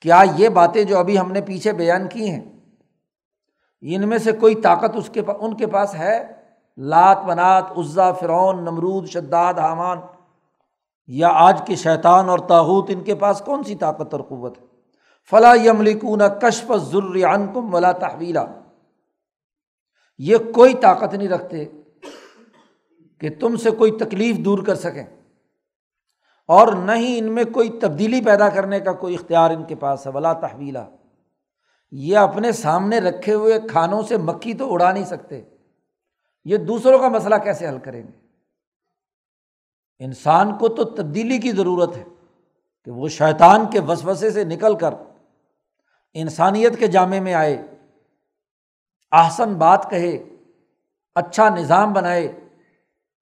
[0.00, 2.44] کیا یہ باتیں جو ابھی ہم نے پیچھے بیان کی ہیں،
[3.80, 6.32] ان میں سے کوئی طاقت اس کے ان کے پاس ہے؟
[6.76, 9.98] لات منات عزا، فرعون، نمرود، شداد، حامان۔
[11.06, 14.64] یا آج کے شیطان اور تاحوت ان کے پاس کون سی طاقت اور قوت ہے؟
[15.30, 17.16] فلاں یملکون کشف ضرور
[17.54, 18.44] کم ولا تحویلا۔
[20.18, 21.64] یہ کوئی طاقت نہیں رکھتے
[23.20, 25.21] کہ تم سے کوئی تکلیف دور کر سکیں۔
[26.46, 30.06] اور نہ ہی ان میں کوئی تبدیلی پیدا کرنے کا کوئی اختیار ان کے پاس
[30.06, 30.88] ہے، ولا تحویلا
[31.90, 35.42] یہ اپنے سامنے رکھے ہوئے کھانوں سے مکھی تو اڑا نہیں سکتے۔
[36.44, 38.26] یہ دوسروں کا مسئلہ کیسے حل کریں گے؟
[39.98, 42.04] انسان کو تو تبدیلی کی ضرورت ہے
[42.84, 44.94] کہ وہ شیطان کے وسوسے سے نکل کر
[46.14, 47.66] انسانیت کے جامع میں آئے
[49.10, 50.24] آسن بات کہے
[51.14, 52.40] اچھا نظام بنائے۔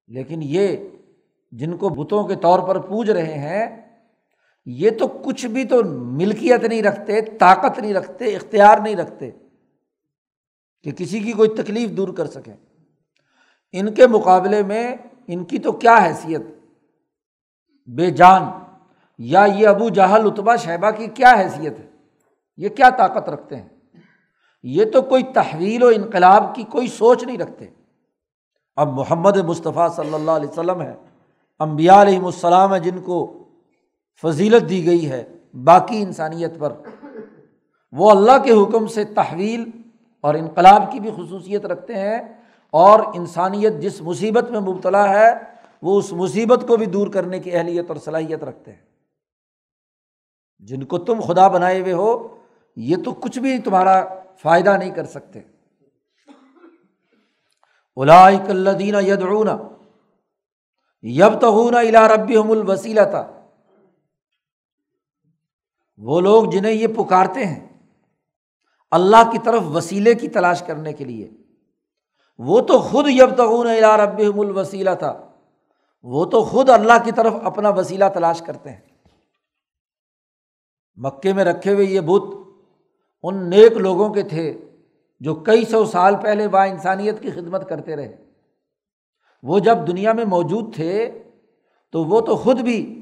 [0.07, 0.77] لیکن یہ
[1.51, 3.91] جن کو بتوں کے طور پر پوج رہے ہیں،
[4.67, 9.31] یہ تو کچھ بھی تو ملکیت نہیں رکھتے، طاقت نہیں رکھتے، اختیار نہیں رکھتے
[10.83, 12.57] کہ کسی کی کوئی تکلیف دور کر سکیں۔
[13.73, 16.41] ان کے مقابلے میں ان کی تو کیا حیثیت؟
[17.87, 18.43] بے جان۔
[19.19, 21.87] یا یہ ابو جہل اتبا شہبہ کی کیا حیثیت ہے؟
[22.57, 23.69] یہ کیا طاقت رکھتے ہیں؟
[24.63, 27.67] یہ تو کوئی تحویل و انقلاب کی کوئی سوچ نہیں رکھتے۔
[28.77, 30.95] اب محمد مصطفیٰ صلی اللہ علیہ وسلم ہے۔
[31.61, 33.45] امبیا علیہم السلام ہے جن کو
[34.23, 35.25] فضیلت دی گئی ہے
[35.65, 36.73] باقی انسانیت پر۔
[37.93, 39.65] وہ اللہ کے حکم سے تحویل
[40.21, 42.19] اور انقلاب کی بھی خصوصیت رکھتے ہیں
[42.71, 45.35] اور انسانیت جس مصیبت میں مبتلا ہے،
[45.83, 48.81] وہ اس مصیبت کو بھی دور کرنے کی اہلیت اور صلاحیت رکھتے ہیں۔
[50.59, 52.37] جن کو تم خدا بنائے ہوئے ہو،
[52.77, 54.05] یہ تو کچھ بھی تمہارا
[54.43, 55.41] فائدہ نہیں کر سکتے۔
[57.97, 59.49] الادین یدعون
[61.03, 63.41] یب تو الا ربی ہم الوسیلا تھا
[65.97, 67.69] وہ لوگ جنہیں یہ پکارتے ہیں
[68.91, 71.31] اللہ کی طرف وسیلے کی تلاش کرنے کے لیے۔
[72.39, 75.31] وہ تو خود یب تغون الا رب الوسیلہ تھا
[76.03, 78.81] وہ تو خود اللہ کی طرف اپنا وسیلہ تلاش کرتے ہیں۔
[80.97, 82.23] مکے میں رکھے ہوئے یہ بت
[83.23, 84.61] ان نیک لوگوں کے تھے
[85.21, 88.30] جو کئی سو سال پہلے با انسانیت کی خدمت کرتے رہے۔
[89.43, 91.23] وہ جب دنیا میں موجود تھے
[91.93, 93.01] تو وہ تو خود بھی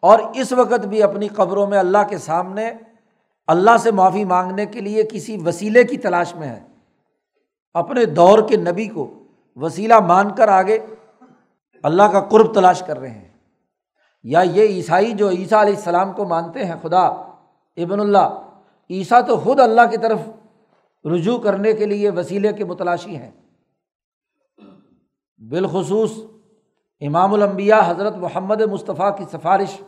[0.00, 2.72] اور اس وقت بھی اپنی قبروں میں اللہ کے سامنے،
[3.46, 6.60] اللہ سے معافی مانگنے کے لیے کسی وسیلے کی تلاش میں ہے۔
[7.74, 9.14] اپنے دور کے نبی کو
[9.56, 10.78] وسیلہ مان کر آگے
[11.82, 13.28] اللہ کا قرب تلاش کر رہے ہیں۔
[14.22, 17.06] یا یہ عیسائی جو عیسیٰ علیہ السلام کو مانتے ہیں، خدا،
[17.76, 18.50] ابن اللہ،
[18.90, 20.18] عیسیٰ تو خود اللہ کی طرف
[21.04, 23.30] رجوع کرنے کے لیے وسیلے کے متلاشی ہیں۔
[25.38, 26.12] بالخصوص
[27.00, 29.80] امام الانبیاء حضرت محمد مصطفیٰ کی سفارش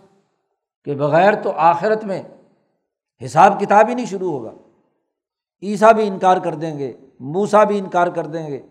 [0.84, 2.22] کے بغیر تو آخرت میں
[3.24, 4.50] حساب کتاب ہی نہیں شروع ہوگا۔
[5.62, 8.62] عیسیٰ بھی انکار کر دیں گے موسا بھی انکار کر دیں گے۔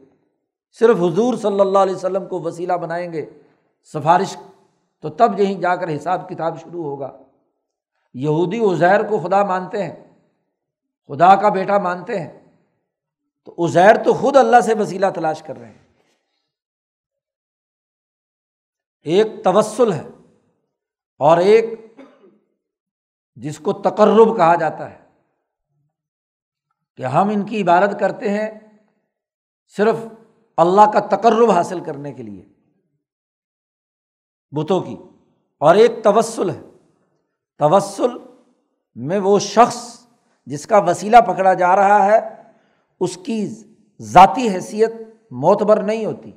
[0.79, 3.25] صرف حضور صلی اللہ علیہ وسلم کو وسیلہ بنائیں گے،
[3.93, 4.37] سفارش
[5.01, 7.17] تو تب یہیں جا کر حساب کتاب شروع ہوگا۔
[8.13, 10.13] یہودی ازیر کو خدا مانتے ہیں،
[11.07, 12.39] خدا کا بیٹا مانتے ہیں۔
[13.43, 15.88] تو ازیر تو خود اللہ سے وسیلہ تلاش کر رہے ہیں۔
[19.01, 20.07] ایک توسل ہے
[21.17, 21.97] اور ایک
[23.35, 24.99] جس کو تقرب کہا جاتا ہے
[26.97, 28.59] کہ ہم ان کی عبادت کرتے ہیں
[29.77, 29.95] صرف
[30.57, 32.45] اللہ کا تقرب حاصل کرنے کے لیے،
[34.51, 34.97] بتوں کی۔
[35.57, 36.61] اور ایک توسل ہے۔
[37.57, 38.17] توسل
[38.95, 40.07] میں وہ شخص
[40.45, 42.19] جس کا وسیلہ پکڑا جا رہا ہے،
[42.99, 43.47] اس کی
[44.01, 44.91] ذاتی حیثیت
[45.31, 46.31] معتبر نہیں ہوتی۔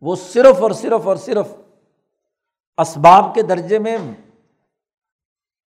[0.00, 1.46] وہ صرف اور صرف اور صرف
[2.78, 3.98] اسباب کے درجے میں،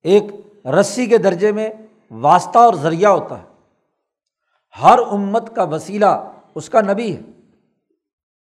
[0.02, 0.22] ایک
[0.66, 1.68] رسی کے درجے میں
[2.10, 3.44] واسطہ اور ذریعہ ہوتا ہے۔
[4.82, 7.20] ہر امت کا وسیلہ اس کا نبی ہے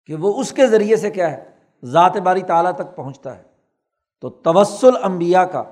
[0.06, 1.50] کہ وہ اس کے ذریعے سے کیا ہے،
[1.84, 3.42] ذات باری تعالیٰ تک پہنچتا ہے۔
[4.20, 5.62] تو توسل امبیا کا،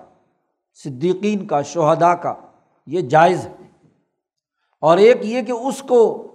[0.74, 2.34] صدیقین کا شہدا کا
[2.86, 3.88] یہ جائز ہے۔
[4.80, 6.30] اور ایک یہ کہ اس کو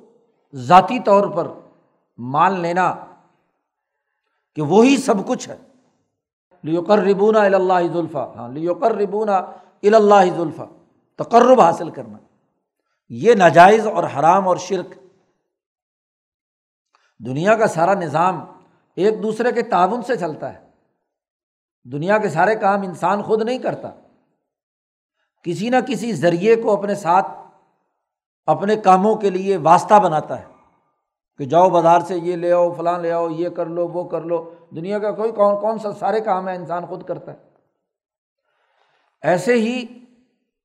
[0.55, 1.47] ذاتی طور پر
[2.17, 2.95] مان لینا
[4.55, 5.57] کہ وہی سب کچھ ہے۔
[6.63, 9.37] لیوکر ربونا اللہ ذلفا ہاں لیوکر ربونا
[9.83, 10.65] اللہ ذلفا
[11.19, 12.17] تقرب حاصل کرنا.
[13.09, 14.93] یہ ناجائز اور حرام اور شرک.
[17.19, 18.39] دنیا کا سارا نظام
[18.97, 20.59] ایک دوسرے کے تعاون سے چلتا ہے.
[21.85, 23.89] دنیا کے سارے کام انسان خود نہیں کرتا.
[25.45, 27.27] کسی نہ کسی ذریعے کو اپنے ساتھ،
[28.47, 30.45] اپنے کاموں کے لیے واسطہ بناتا ہے
[31.37, 34.21] کہ جاؤ بازار سے یہ لے آؤ، فلاں لے آؤ، یہ کر لو، وہ کر
[34.21, 34.49] لو.
[34.75, 37.37] دنیا کا کوئی کون کون سا سارے کام ہے، انسان خود کرتا ہے۔
[39.21, 39.85] ایسے ہی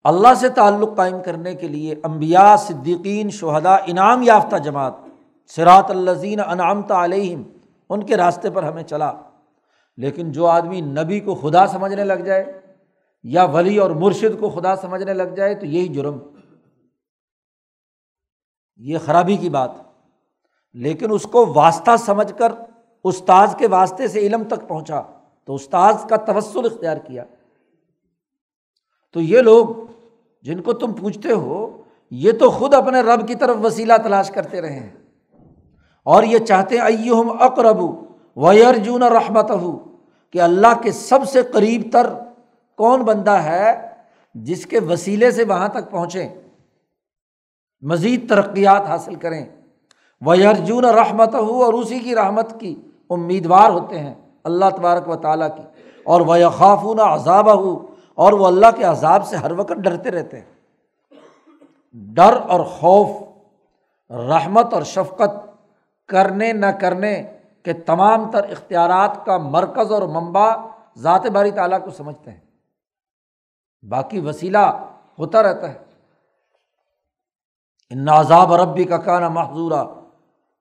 [0.04, 4.92] اللہ سے تعلق قائم کرنے کے لیے امبیا صدیقین شہدا انعام یافتہ جماعت
[5.46, 7.42] سرات الزین انعامت علیہم،
[7.88, 9.12] ان کے راستے پر ہمیں چلا۔
[9.96, 12.60] لیکن جو آدمی نبی کو خدا سمجھنے لگ جائے
[13.22, 16.18] یا ولی اور مرشد کو خدا سمجھنے لگ جائے، تو یہی جرم۔
[18.76, 19.70] یہ خرابی کی بات۔
[20.72, 22.52] لیکن اس کو واسطہ سمجھ کر
[23.04, 25.02] استاذ کے واسطے سے علم تک پہنچا
[25.44, 27.24] تو استاذ کا تبسل اختیار کیا۔
[29.12, 29.68] تو یہ لوگ
[30.42, 34.60] جن کو تم پوچھتے ہو، یہ تو خود اپنے رب کی طرف وسیلہ تلاش کرتے
[34.60, 34.92] رہے ہیں۔
[36.02, 37.78] اور یہ چاہتے ائم اقرب
[38.36, 39.78] ویرجون رحمت ہو
[40.30, 42.06] کہ اللہ کے سب سے قریب تر
[42.76, 43.88] کون بندہ ہے
[44.34, 46.28] جس کے وسیلے سے وہاں تک پہنچیں۔
[47.82, 49.46] مزید ترقیات حاصل کریں۔
[50.20, 54.14] وہ ارجن رحمت ہو اور اسی کی رحمت کی۔ امیدوار ہوتے ہیں
[54.44, 55.62] اللہ تبارک و تعالیٰ کی۔
[56.04, 60.40] اور وہ خافون عذاب ہو اور وہ اللہ کے عذاب سے ہر وقت ڈرتے رہتے
[60.40, 60.54] ہیں۔
[61.92, 63.08] ڈر اور خوف،
[64.10, 65.50] رحمت اور شفقت
[66.08, 70.56] کرنے نہ کرنے کے تمام تر اختیارات کا مرکز اور منبع
[70.98, 72.40] ذات باری تعالیٰ کو سمجھتے ہیں۔
[73.88, 74.86] باقی وسیلہ
[75.18, 75.78] ہوتا رہتا ہے۔
[77.90, 79.84] ان عذاب ربی کا کانا محضورہ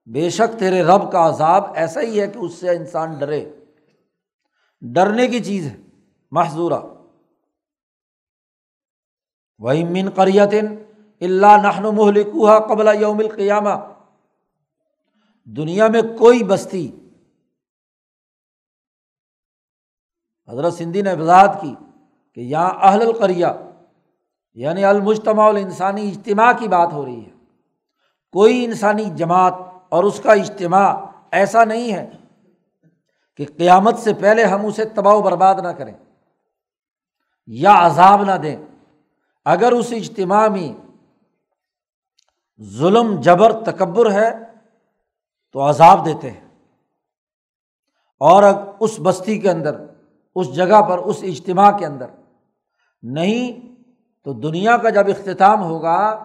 [0.06, 3.52] بے شک تیرے رب کا عذاب ایسا ہی ہے کہ اس سے انسان ڈرے۔
[4.80, 5.76] ڈرنے کی چیز ہے
[6.30, 6.80] محضورہ
[9.58, 10.66] وہی من قریتن
[11.20, 13.74] اللہ نہن محلکوہ قبل یوم القیامہ
[15.44, 16.90] دنیا میں کوئی بستی۔
[20.48, 21.74] حضرت سندھی نے وضاحت کی
[22.32, 23.46] کہ یہاں اہل القریہ
[24.54, 27.30] یعنی المجتمع الانسانی اجتماع کی بات ہو رہی ہے۔
[28.30, 29.54] کوئی انسانی جماعت
[29.94, 32.10] اور اس کا اجتماع ایسا نہیں ہے
[33.36, 35.92] کہ قیامت سے پہلے ہم اسے تباہ و برباد نہ کریں
[37.46, 38.56] یا عذاب نہ دیں۔
[39.44, 40.90] اگر اس اجتماع میں
[42.62, 44.30] ظلم، جبر، تکبر ہے
[45.52, 46.48] تو عذاب دیتے ہیں۔
[48.20, 48.42] اور
[48.80, 49.86] اس بستی کے اندر،
[50.34, 52.06] اس جگہ پر، اس اجتماع کے اندر
[53.02, 53.74] نہیں
[54.24, 56.24] تو دنیا کا جب اختتام ہوگا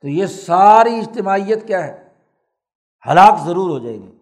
[0.00, 2.07] تو یہ ساری اجتماعیت کیا ہے؟
[3.06, 4.12] ہلاک ضرور ہو جائے گی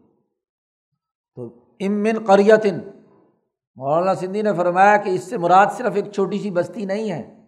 [1.35, 1.47] تو
[1.81, 2.79] امن قریتن،
[3.77, 7.45] مولانا سندھی نے فرمایا کہ اس سے مراد صرف ایک چھوٹی سی بستی نہیں ہے۔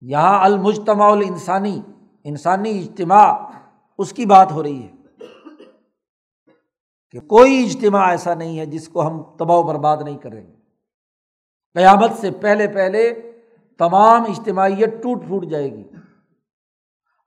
[0.00, 1.80] یہاں المجتماع الانسانی،
[2.24, 3.32] انسانی اجتماع
[3.98, 4.92] اس کی بات ہو رہی ہے
[7.10, 10.52] کہ کوئی اجتماع ایسا نہیں ہے جس کو ہم تباہ و برباد نہیں کریں گے۔
[11.74, 13.32] قیامت سے پہلے پہلے
[13.78, 15.84] تمام اجتماعیت ٹوٹ پھوٹ جائے گی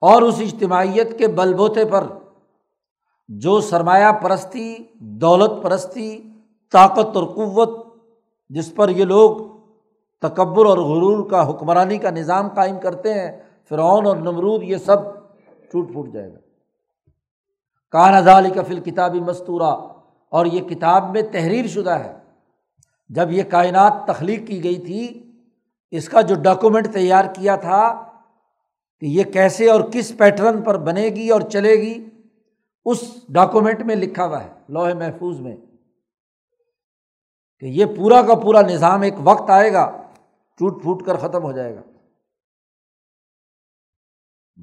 [0.02, 2.08] اور اس اجتماعیت کے بل بوتے پر
[3.40, 6.24] جو سرمایہ پرستی، دولت پرستی،
[6.72, 7.88] طاقت اور قوت،
[8.50, 9.38] جس پر یہ لوگ
[10.22, 14.96] تکبر اور غرور کا حکمرانی کا نظام قائم کرتے ہیں، فرعون اور نمرود یہ سب
[15.72, 16.38] ٹوٹ پھوٹ جائے گا۔
[17.92, 19.78] کان ازالی کا کتابی مستورہ
[20.30, 22.18] اور یہ کتاب میں تحریر شدہ ہے۔
[23.10, 25.32] جب یہ کائنات تخلیق کی گئی تھی،
[25.92, 28.04] اس کا جو ڈاکومنٹ تیار کیا تھا
[29.00, 32.08] کہ یہ کیسے اور کس پیٹرن پر بنے گی اور چلے گی
[32.86, 35.58] اس ڈاکومنٹ میں لکھا ہوا ہے، لوہے محفوظ میں،
[37.60, 40.02] کہ یہ پورا کا پورا نظام ایک وقت آئے گا
[40.58, 41.82] ٹوٹ پھوٹ کر ختم ہو جائے گا۔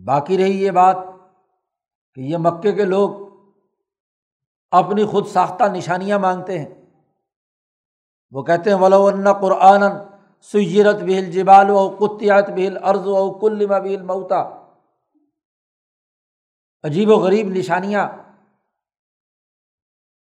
[0.04, 0.96] باقی رہی یہ بات
[2.14, 3.10] کہ یہ مکے کے لوگ
[4.70, 6.74] اپنی خود ساختہ نشانیاں مانگتے ہیں۔
[8.30, 9.10] وہ کہتے ہیں، ولو
[9.40, 9.82] قرآن
[10.42, 14.57] سیرت بہل جبال و قطیات بہل ارض و کلما بہل موتا
[16.82, 18.08] عجیب و غریب نشانیاں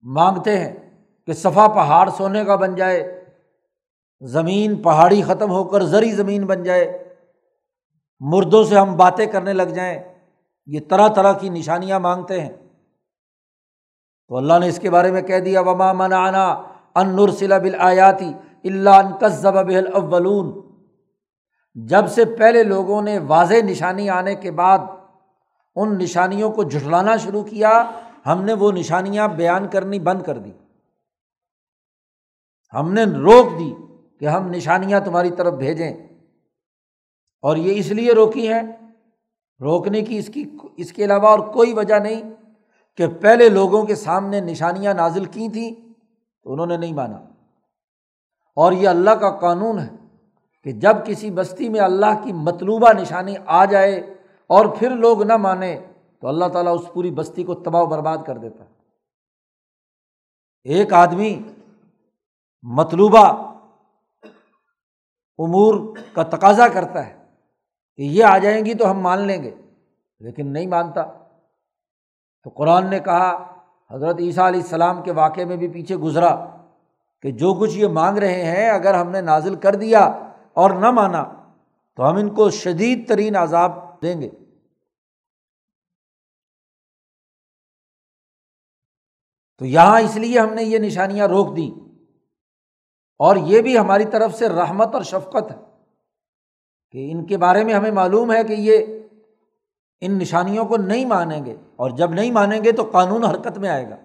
[0.03, 0.73] مانگتے ہیں
[1.27, 3.25] کہ صفا پہاڑ سونے کا بن جائے،
[4.21, 7.15] زمین پہاڑی ختم ہو کر زری زمین بن جائے،
[8.21, 9.99] مردوں سے ہم باتیں کرنے لگ جائیں،
[10.67, 12.53] یہ طرح طرح کی نشانیاں مانگتے ہیں۔
[14.29, 16.63] تو اللہ نے اس کے بارے میں کہہ دیا، وما منانا
[16.95, 18.33] ان نرسلا بل آیاتی
[18.65, 20.73] اللہ ان کذب الاولون
[21.75, 24.79] جب سے پہلے لوگوں نے واضح نشانی آنے کے بعد
[25.75, 27.91] ان نشانیوں کو جھٹلانا شروع کیا،
[28.27, 30.53] ہم نے وہ نشانیاں بیان کرنی بند کر دی۔
[32.75, 33.75] ہم نے روک دی
[34.19, 35.93] کہ ہم نشانیاں تمہاری طرف بھیجیں۔
[37.43, 38.63] اور یہ اس لیے روکی ہیں،
[39.61, 42.23] روکنے کی اس کی، اس کے علاوہ اور کوئی وجہ نہیں
[42.97, 45.93] کہ پہلے لوگوں کے سامنے نشانیاں نازل کی تھیں
[46.43, 47.17] تو انہوں نے نہیں مانا۔
[48.57, 49.91] اور یہ اللہ کا قانون ہے
[50.65, 54.15] کہ جب کسی بستی میں اللہ کی مطلوبہ نشانی آ جائے
[54.47, 55.77] اور پھر لوگ نہ مانیں
[56.21, 58.71] تو اللہ تعالیٰ اس پوری بستی کو تباہ و برباد کر دیتا ہے۔
[60.65, 61.43] ایک آدمی
[62.63, 63.27] مطلوبہ
[65.39, 67.17] امور کا تقاضا کرتا ہے
[67.97, 69.51] کہ یہ آ جائیں گی تو ہم مان لیں گے،
[70.21, 71.03] لیکن نہیں مانتا۔
[72.43, 73.31] تو قرآن نے کہا،
[73.91, 76.35] حضرت عیسیٰ علیہ السلام کے واقعے میں بھی پیچھے گزرا
[77.23, 80.01] کہ جو کچھ یہ مانگ رہے ہیں، اگر ہم نے نازل کر دیا
[80.53, 81.25] اور نہ مانا
[81.99, 84.31] تو ہم ان کو شدید ترین عذاب دیں گے۔
[89.59, 91.93] تو یہاں اس لیے ہم نے یہ نشانیاں روک دیں۔
[93.19, 95.57] اور یہ بھی ہماری طرف سے رحمت اور شفقت ہے
[96.91, 99.01] کہ ان کے بارے میں ہمیں معلوم ہے کہ یہ
[100.01, 103.69] ان نشانیوں کو نہیں مانیں گے۔ اور جب نہیں مانیں گے تو قانون حرکت میں
[103.69, 103.97] آئے گا۔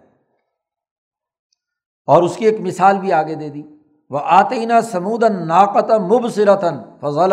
[2.05, 3.63] اور اس کی ایک مثال بھی آگے دے دی۔
[4.09, 7.31] وہ آتے نا سمودن ناقت مب سرتن فضال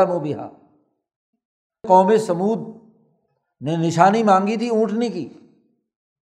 [1.87, 2.59] قوم سمود
[3.61, 5.28] نے نشانی مانگی تھی اونٹنی کی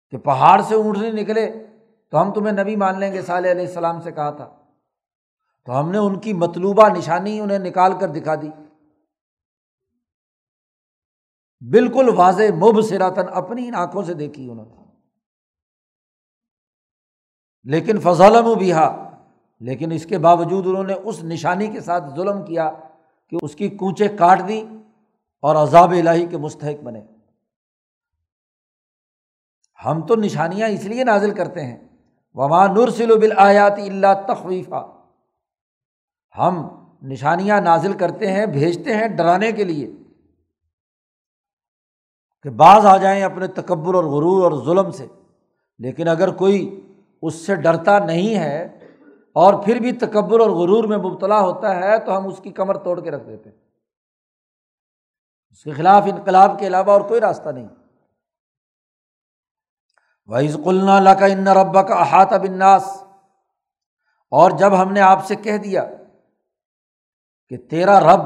[0.09, 1.65] کہ پہاڑ سے اونٹنی نکلے
[2.09, 4.55] تو ہم تمہیں نبی مان لیں گے، صالح علیہ السلام سے کہا تھا۔
[5.65, 8.49] تو ہم نے ان کی مطلوبہ نشانی انہیں نکال کر دکھا دی۔
[11.69, 14.75] بالکل واضح مب سراتن اپنی ان آنکھوں سے دیکھی انہوں نے۔
[17.63, 19.09] لیکن فضول و بیہا
[19.59, 22.71] لیکن اس کے باوجود انہوں نے اس نشانی کے ساتھ ظلم کیا
[23.29, 24.63] کہ اس کی کوچے کاٹ دی۔
[25.41, 27.01] اور عذاب الہی کے مستحق بنے۔
[29.85, 31.87] ہم تو نشانیاں اس لیے نازل کرتے ہیں۔
[32.33, 34.97] وما نرسل بل آیات اللہ تخویفہ
[36.37, 39.91] ہم نشانیاں نازل کرتے ہیں، بھیجتے ہیں ڈرانے کے لیے۔
[42.41, 45.07] کہ بعض آ جائیں اپنے تکبر اور غرور اور ظلم سے۔
[45.79, 46.87] لیکن اگر کوئی
[47.21, 48.79] اس سے ڈرتا نہیں ہے
[49.33, 52.77] اور پھر بھی تکبر اور غرور میں مبتلا ہوتا ہے، تو ہم اس کی کمر
[52.77, 53.68] توڑ کے رکھ دیتے
[55.49, 57.67] اس کے خلاف انقلاب کے علاوہ اور کوئی راستہ نہیں۔
[60.25, 63.03] وحیض قلنا کا ان ربا کا احاطہ بناس
[64.31, 65.85] اور جب ہم نے آپ سے کہہ دیا
[67.49, 68.19] کہ تیرا رب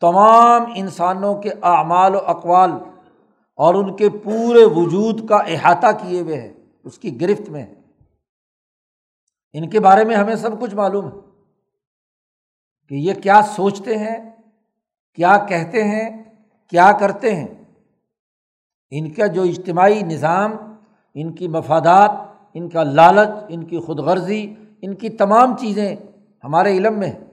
[0.00, 2.70] تمام انسانوں کے اعمال و اقوال
[3.54, 7.74] اور ان کے پورے وجود کا احاطہ کیے ہوئے ہے اس کی گرفت میں ہے
[9.52, 11.20] ان کے بارے میں ہمیں سب کچھ معلوم ہے
[12.88, 14.37] کہ یہ کیا سوچتے ہیں
[15.18, 16.22] کیا کہتے ہیں،
[16.70, 17.64] کیا کرتے ہیں؟
[18.90, 20.52] ان کا جو اجتماعی نظام،
[21.14, 22.10] ان کی مفادات،
[22.54, 25.96] ان کا لالچ، ان کی خود غرضی ان کی تمام چیزیں
[26.44, 27.24] ہمارے علم میں ہیں۔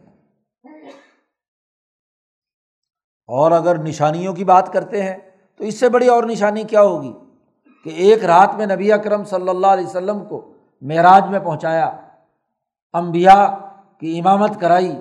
[3.27, 5.17] اور اگر نشانیوں کی بات کرتے ہیں،
[5.57, 7.13] تو اس سے بڑی اور نشانی کیا ہوگی؟
[7.83, 11.85] کہ ایک رات میں نبی اکرم صلی اللہ علیہ وسلم کو معراج میں پہنچایا
[12.93, 13.57] امبیا
[13.99, 14.95] کی امامت کرائی،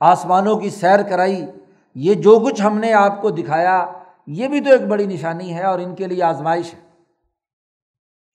[0.00, 1.46] آسمانوں کی سیر کرائی
[1.94, 3.92] یہ جو کچھ ہم نے آپ کو دکھایا،
[4.26, 6.80] یہ بھی تو ایک بڑی نشانی ہے اور ان کے لیے آزمائش ہے۔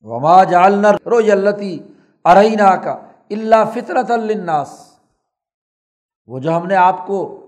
[0.02, 1.80] وما جالنا رو یلتی
[2.26, 2.92] ارئینہ کا
[3.30, 5.00] اللہ فطرت الناس
[6.28, 7.46] وہ جو ہم نے آپ کو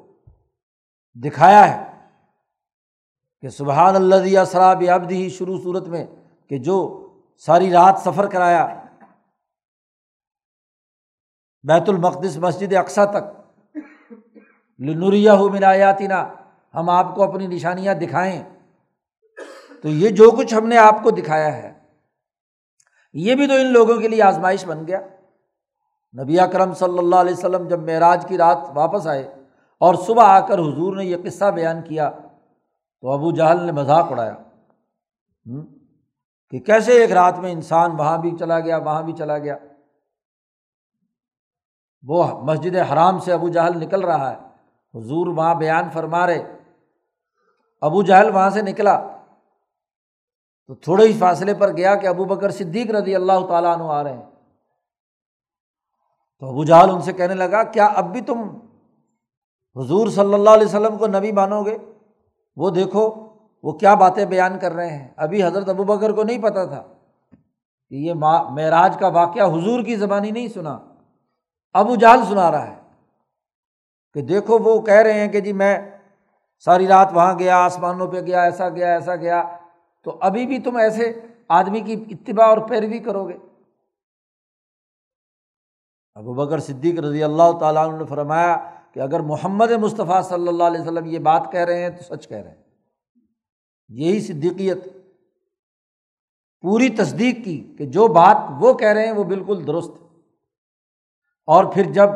[1.15, 2.07] دکھایا ہے
[3.41, 6.05] کہ سبحان اللہ اسراب ابدی ہی شروع صورت میں
[6.47, 8.83] کہ جو ساری رات سفر کرایا،
[11.63, 13.46] بیت المقدس مسجد اقسا تک۔
[14.79, 16.33] لنوریا ہو منایاتی نا
[16.75, 18.43] ہم آپ کو اپنی نشانیاں دکھائیں۔
[19.81, 21.73] تو یہ جو کچھ ہم نے آپ کو دکھایا ہے،
[23.13, 24.99] یہ بھی تو ان لوگوں کے لیے آزمائش بن گیا۔
[26.23, 29.35] نبی کرم صلی اللہ علیہ وسلم جب معراج کی رات واپس آئے
[29.79, 32.09] اور صبح آ کر حضور نے یہ قصہ بیان کیا،
[33.01, 34.35] تو ابو جہل نے مذاق اڑایا۔
[36.49, 39.57] کہ کیسے ایک رات میں انسان وہاں بھی چلا گیا، وہاں بھی چلا گیا۔
[42.07, 44.46] وہ مسجد حرام سے ابو جہل نکل رہا ہے۔
[44.97, 46.57] حضور وہاں بیان فرما رہے۔
[47.81, 49.07] ابو جہل وہاں سے نکلا۔
[50.67, 54.03] تو تھوڑے ہی فاصلے پر گیا کہ ابو بکر صدیق رضی اللہ تعالیٰ عنہ آ
[54.03, 54.25] رہے ہیں۔
[56.39, 58.41] تو ابو جہل ان سے کہنے لگا، کیا اب بھی تم
[59.75, 61.77] حضور صلی اللہ علیہ وسلم کو نبی مانو گے؟
[62.55, 63.27] وہ دیکھو،
[63.63, 66.83] وہ کیا باتیں بیان کر رہے ہیں۔ ابھی حضرت ابو بکر کو نہیں پتا تھا
[67.89, 70.79] کہ یہ معراج کا واقعہ حضور کی زبانی نہیں سنا۔
[71.73, 72.86] ابو جہل سنا رہا ہے۔
[74.13, 75.91] کہ دیکھو وہ کہہ رہے ہیں کہ جی میں
[76.59, 79.57] ساری رات وہاں گیا، آسمانوں پہ گیا، ایسا گیا ایسا گیا۔
[80.03, 83.37] تو ابھی بھی تم ایسے آدمی کی اتباع اور پیروی کرو گے۔
[86.15, 90.63] ابو بکر صدیق رضی اللہ تعالیٰ عنہ نے فرمایا کہ اگر محمد مصطفیٰ صلی اللہ
[90.63, 92.63] علیہ وسلم یہ بات کہہ رہے ہیں تو سچ کہہ رہے ہیں۔
[93.89, 94.77] یہی صدیقیت۔
[96.61, 99.91] پوری تصدیق کی کہ جو بات وہ کہہ رہے ہیں وہ بالکل درست۔
[101.45, 102.09] اور پھر جب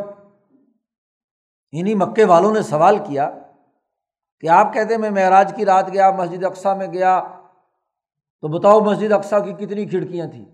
[1.72, 3.32] انہیں مکے والوں نے سوال کیا
[4.39, 7.24] کہ آپ کہتے میں معراج کی رات گیا، مسجد اقسا میں گیا،
[8.41, 10.45] تو بتاؤ مسجد اقسا کی کتنی کھڑکیاں تھیں؟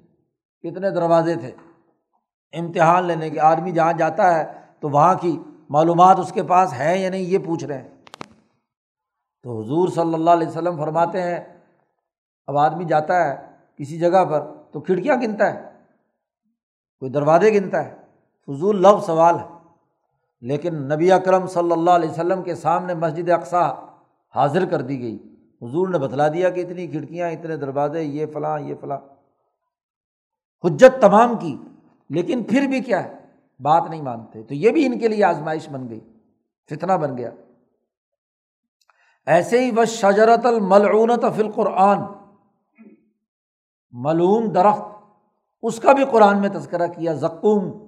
[0.62, 1.52] کتنے دروازے تھے؟
[2.54, 5.40] امتحان لینے کے آدمی جہاں جاتا ہے تو وہاں کی
[5.70, 7.90] معلومات اس کے پاس ہے یا نہیں یہ پوچھ رہے ہیں۔
[9.44, 11.60] تو حضور صلی اللہ علیہ وسلم فرماتے ہیں،
[12.48, 13.48] اب آدمی جاتا ہے
[13.78, 15.70] کسی جگہ پر تو کھڑکیاں گنتا ہے،
[17.00, 17.96] کوئی دروازے گنتا ہے۔
[18.48, 19.57] فضول لفظ سوال ہے۔
[20.42, 23.72] لیکن نبی اکرم صلی اللہ علیہ وسلم کے سامنے مسجد اقسا
[24.36, 28.60] حاضر کر دی گئی۔ حضور نے بتلا دیا کہ اتنی کھڑکیاں، اتنے دروازے، یہ فلاں
[28.60, 28.98] یہ فلاں۔
[30.64, 31.58] حجت تمام کی،
[32.10, 33.14] لیکن پھر بھی کیا ہے؟
[33.60, 36.00] بات نہیں مانتے۔ تو یہ بھی ان کے لیے آزمائش بن گئی
[36.70, 37.32] فتنا بن گیا۔
[39.26, 41.98] ایسے ہی وہ شجرت الملعونت فل قرآن
[43.92, 44.82] ملعون درخت،
[45.62, 47.87] اس کا بھی قرآن میں تذکرہ کیا۔ زکوم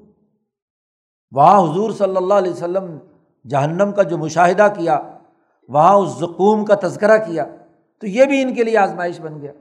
[1.31, 2.97] وہاں حضور صلی اللہ علیہ وسلم
[3.49, 4.99] جہنم کا جو مشاہدہ کیا،
[5.67, 7.45] وہاں اس زکوم کا تذکرہ کیا،
[8.01, 9.51] تو یہ بھی ان کے لیے آزمائش بن گیا۔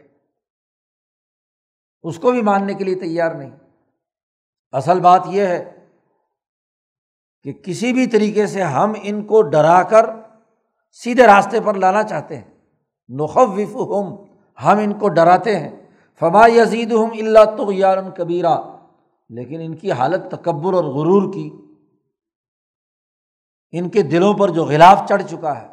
[2.02, 3.50] اس کو بھی ماننے کے لیے تیار نہیں۔
[4.72, 5.86] اصل بات یہ ہے
[7.42, 10.06] کہ کسی بھی طریقے سے ہم ان کو ڈرا کر
[10.92, 12.44] سیدھے راستے پر لانا چاہتے ہیں۔
[13.08, 14.24] نخوف ہم
[14.64, 15.76] ہم ان کو ڈراتے ہیں۔
[16.20, 17.70] فما یزید ہم اللہ تو
[18.16, 18.77] کبیرہ
[19.30, 21.48] لیکن ان کی حالت تکبر اور غرور کی،
[23.72, 25.66] ان کے دلوں پر جو غلاف چڑھ چکا ہے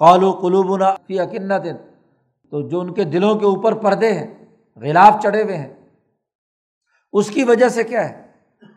[0.00, 1.66] قالو قلوبنا فی اکنت،
[2.52, 4.26] تو جو ان کے دلوں کے اوپر پردے ہیں،
[4.76, 5.74] غلاف چڑھے ہوئے ہیں۔
[7.12, 8.26] اس کی وجہ سے کیا ہے؟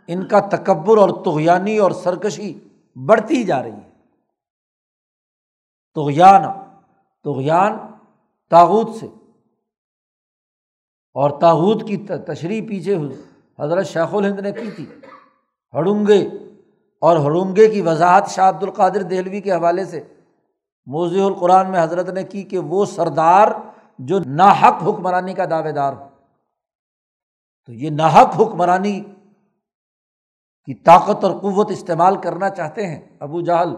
[0.08, 2.54] ان کا تکبر اور تغیانی اور سرکشی
[2.96, 3.90] بڑھتی جا رہی ہے۔
[5.96, 6.44] تغیان
[7.26, 7.78] تغیان
[8.52, 9.08] تاوت سے،
[11.16, 12.96] اور تاوت کی تشریح پیچھے
[13.62, 14.86] حضرت شیخ الہند نے کی تھی۔
[15.74, 16.28] ہڑونگے
[17.02, 20.04] اور ہڑونگے کی وضاحت شاہ عبد القادر دہلوی کے حوالے سے
[20.86, 23.48] موضوع القرآن میں حضرت نے کی کہ وہ سردار
[24.00, 26.08] جو ناحق حکمرانی کا دعوے دار ہو۔
[27.66, 29.00] تو یہ ناحق حکمرانی
[30.66, 33.76] کی طاقت اور قوت استعمال کرنا چاہتے ہیں ابو جہل،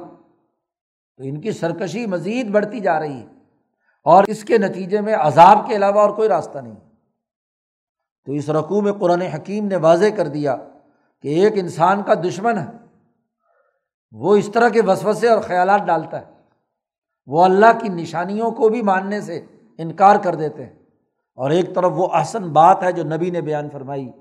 [1.18, 3.26] تو ان کی سرکشی مزید بڑھتی جا رہی ہے
[4.04, 6.93] اور اس کے نتیجے میں عذاب کے علاوہ اور کوئی راستہ نہیں۔
[8.26, 10.56] تو اس رقوع میں قرآن حکیم نے واضح کر دیا
[11.22, 12.66] کہ ایک انسان کا دشمن ہے۔
[14.12, 16.26] وہ اس طرح کے وسوسے اور خیالات ڈالتا ہے۔
[17.26, 19.46] وہ اللہ کی نشانیوں کو بھی ماننے سے
[19.78, 20.74] انکار کر دیتے ہیں۔
[21.36, 24.12] اور ایک طرف وہ احسن بات ہے جو نبی نے بیان فرمائی۔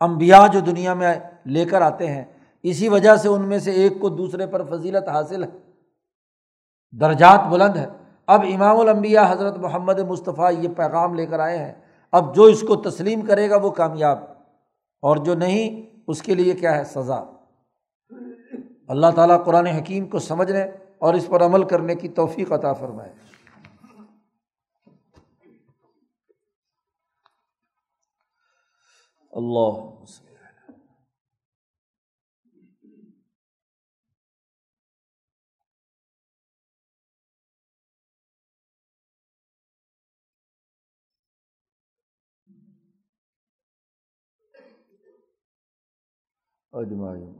[0.00, 1.14] امبیا جو دنیا میں
[1.46, 2.24] لے کر آتے ہیں،
[2.62, 5.48] اسی وجہ سے ان میں سے ایک کو دوسرے پر فضیلت حاصل ہے۔
[7.00, 7.86] درجات بلند ہے۔
[8.26, 11.81] اب امام الانبیاء حضرت محمد مصطفیٰ یہ پیغام لے کر آئے ہیں۔
[12.12, 14.18] اب جو اس کو تسلیم کرے گا وہ کامیاب
[15.02, 17.22] اور جو نہیں، اس کے لیے کیا ہے؟ سزا۔
[18.88, 20.62] اللہ تعالیٰ قرآن حکیم کو سمجھنے
[20.98, 23.12] اور اس پر عمل کرنے کی توفیق عطا فرمائے۔
[29.30, 30.04] اللہ
[46.74, 47.34] اجمائی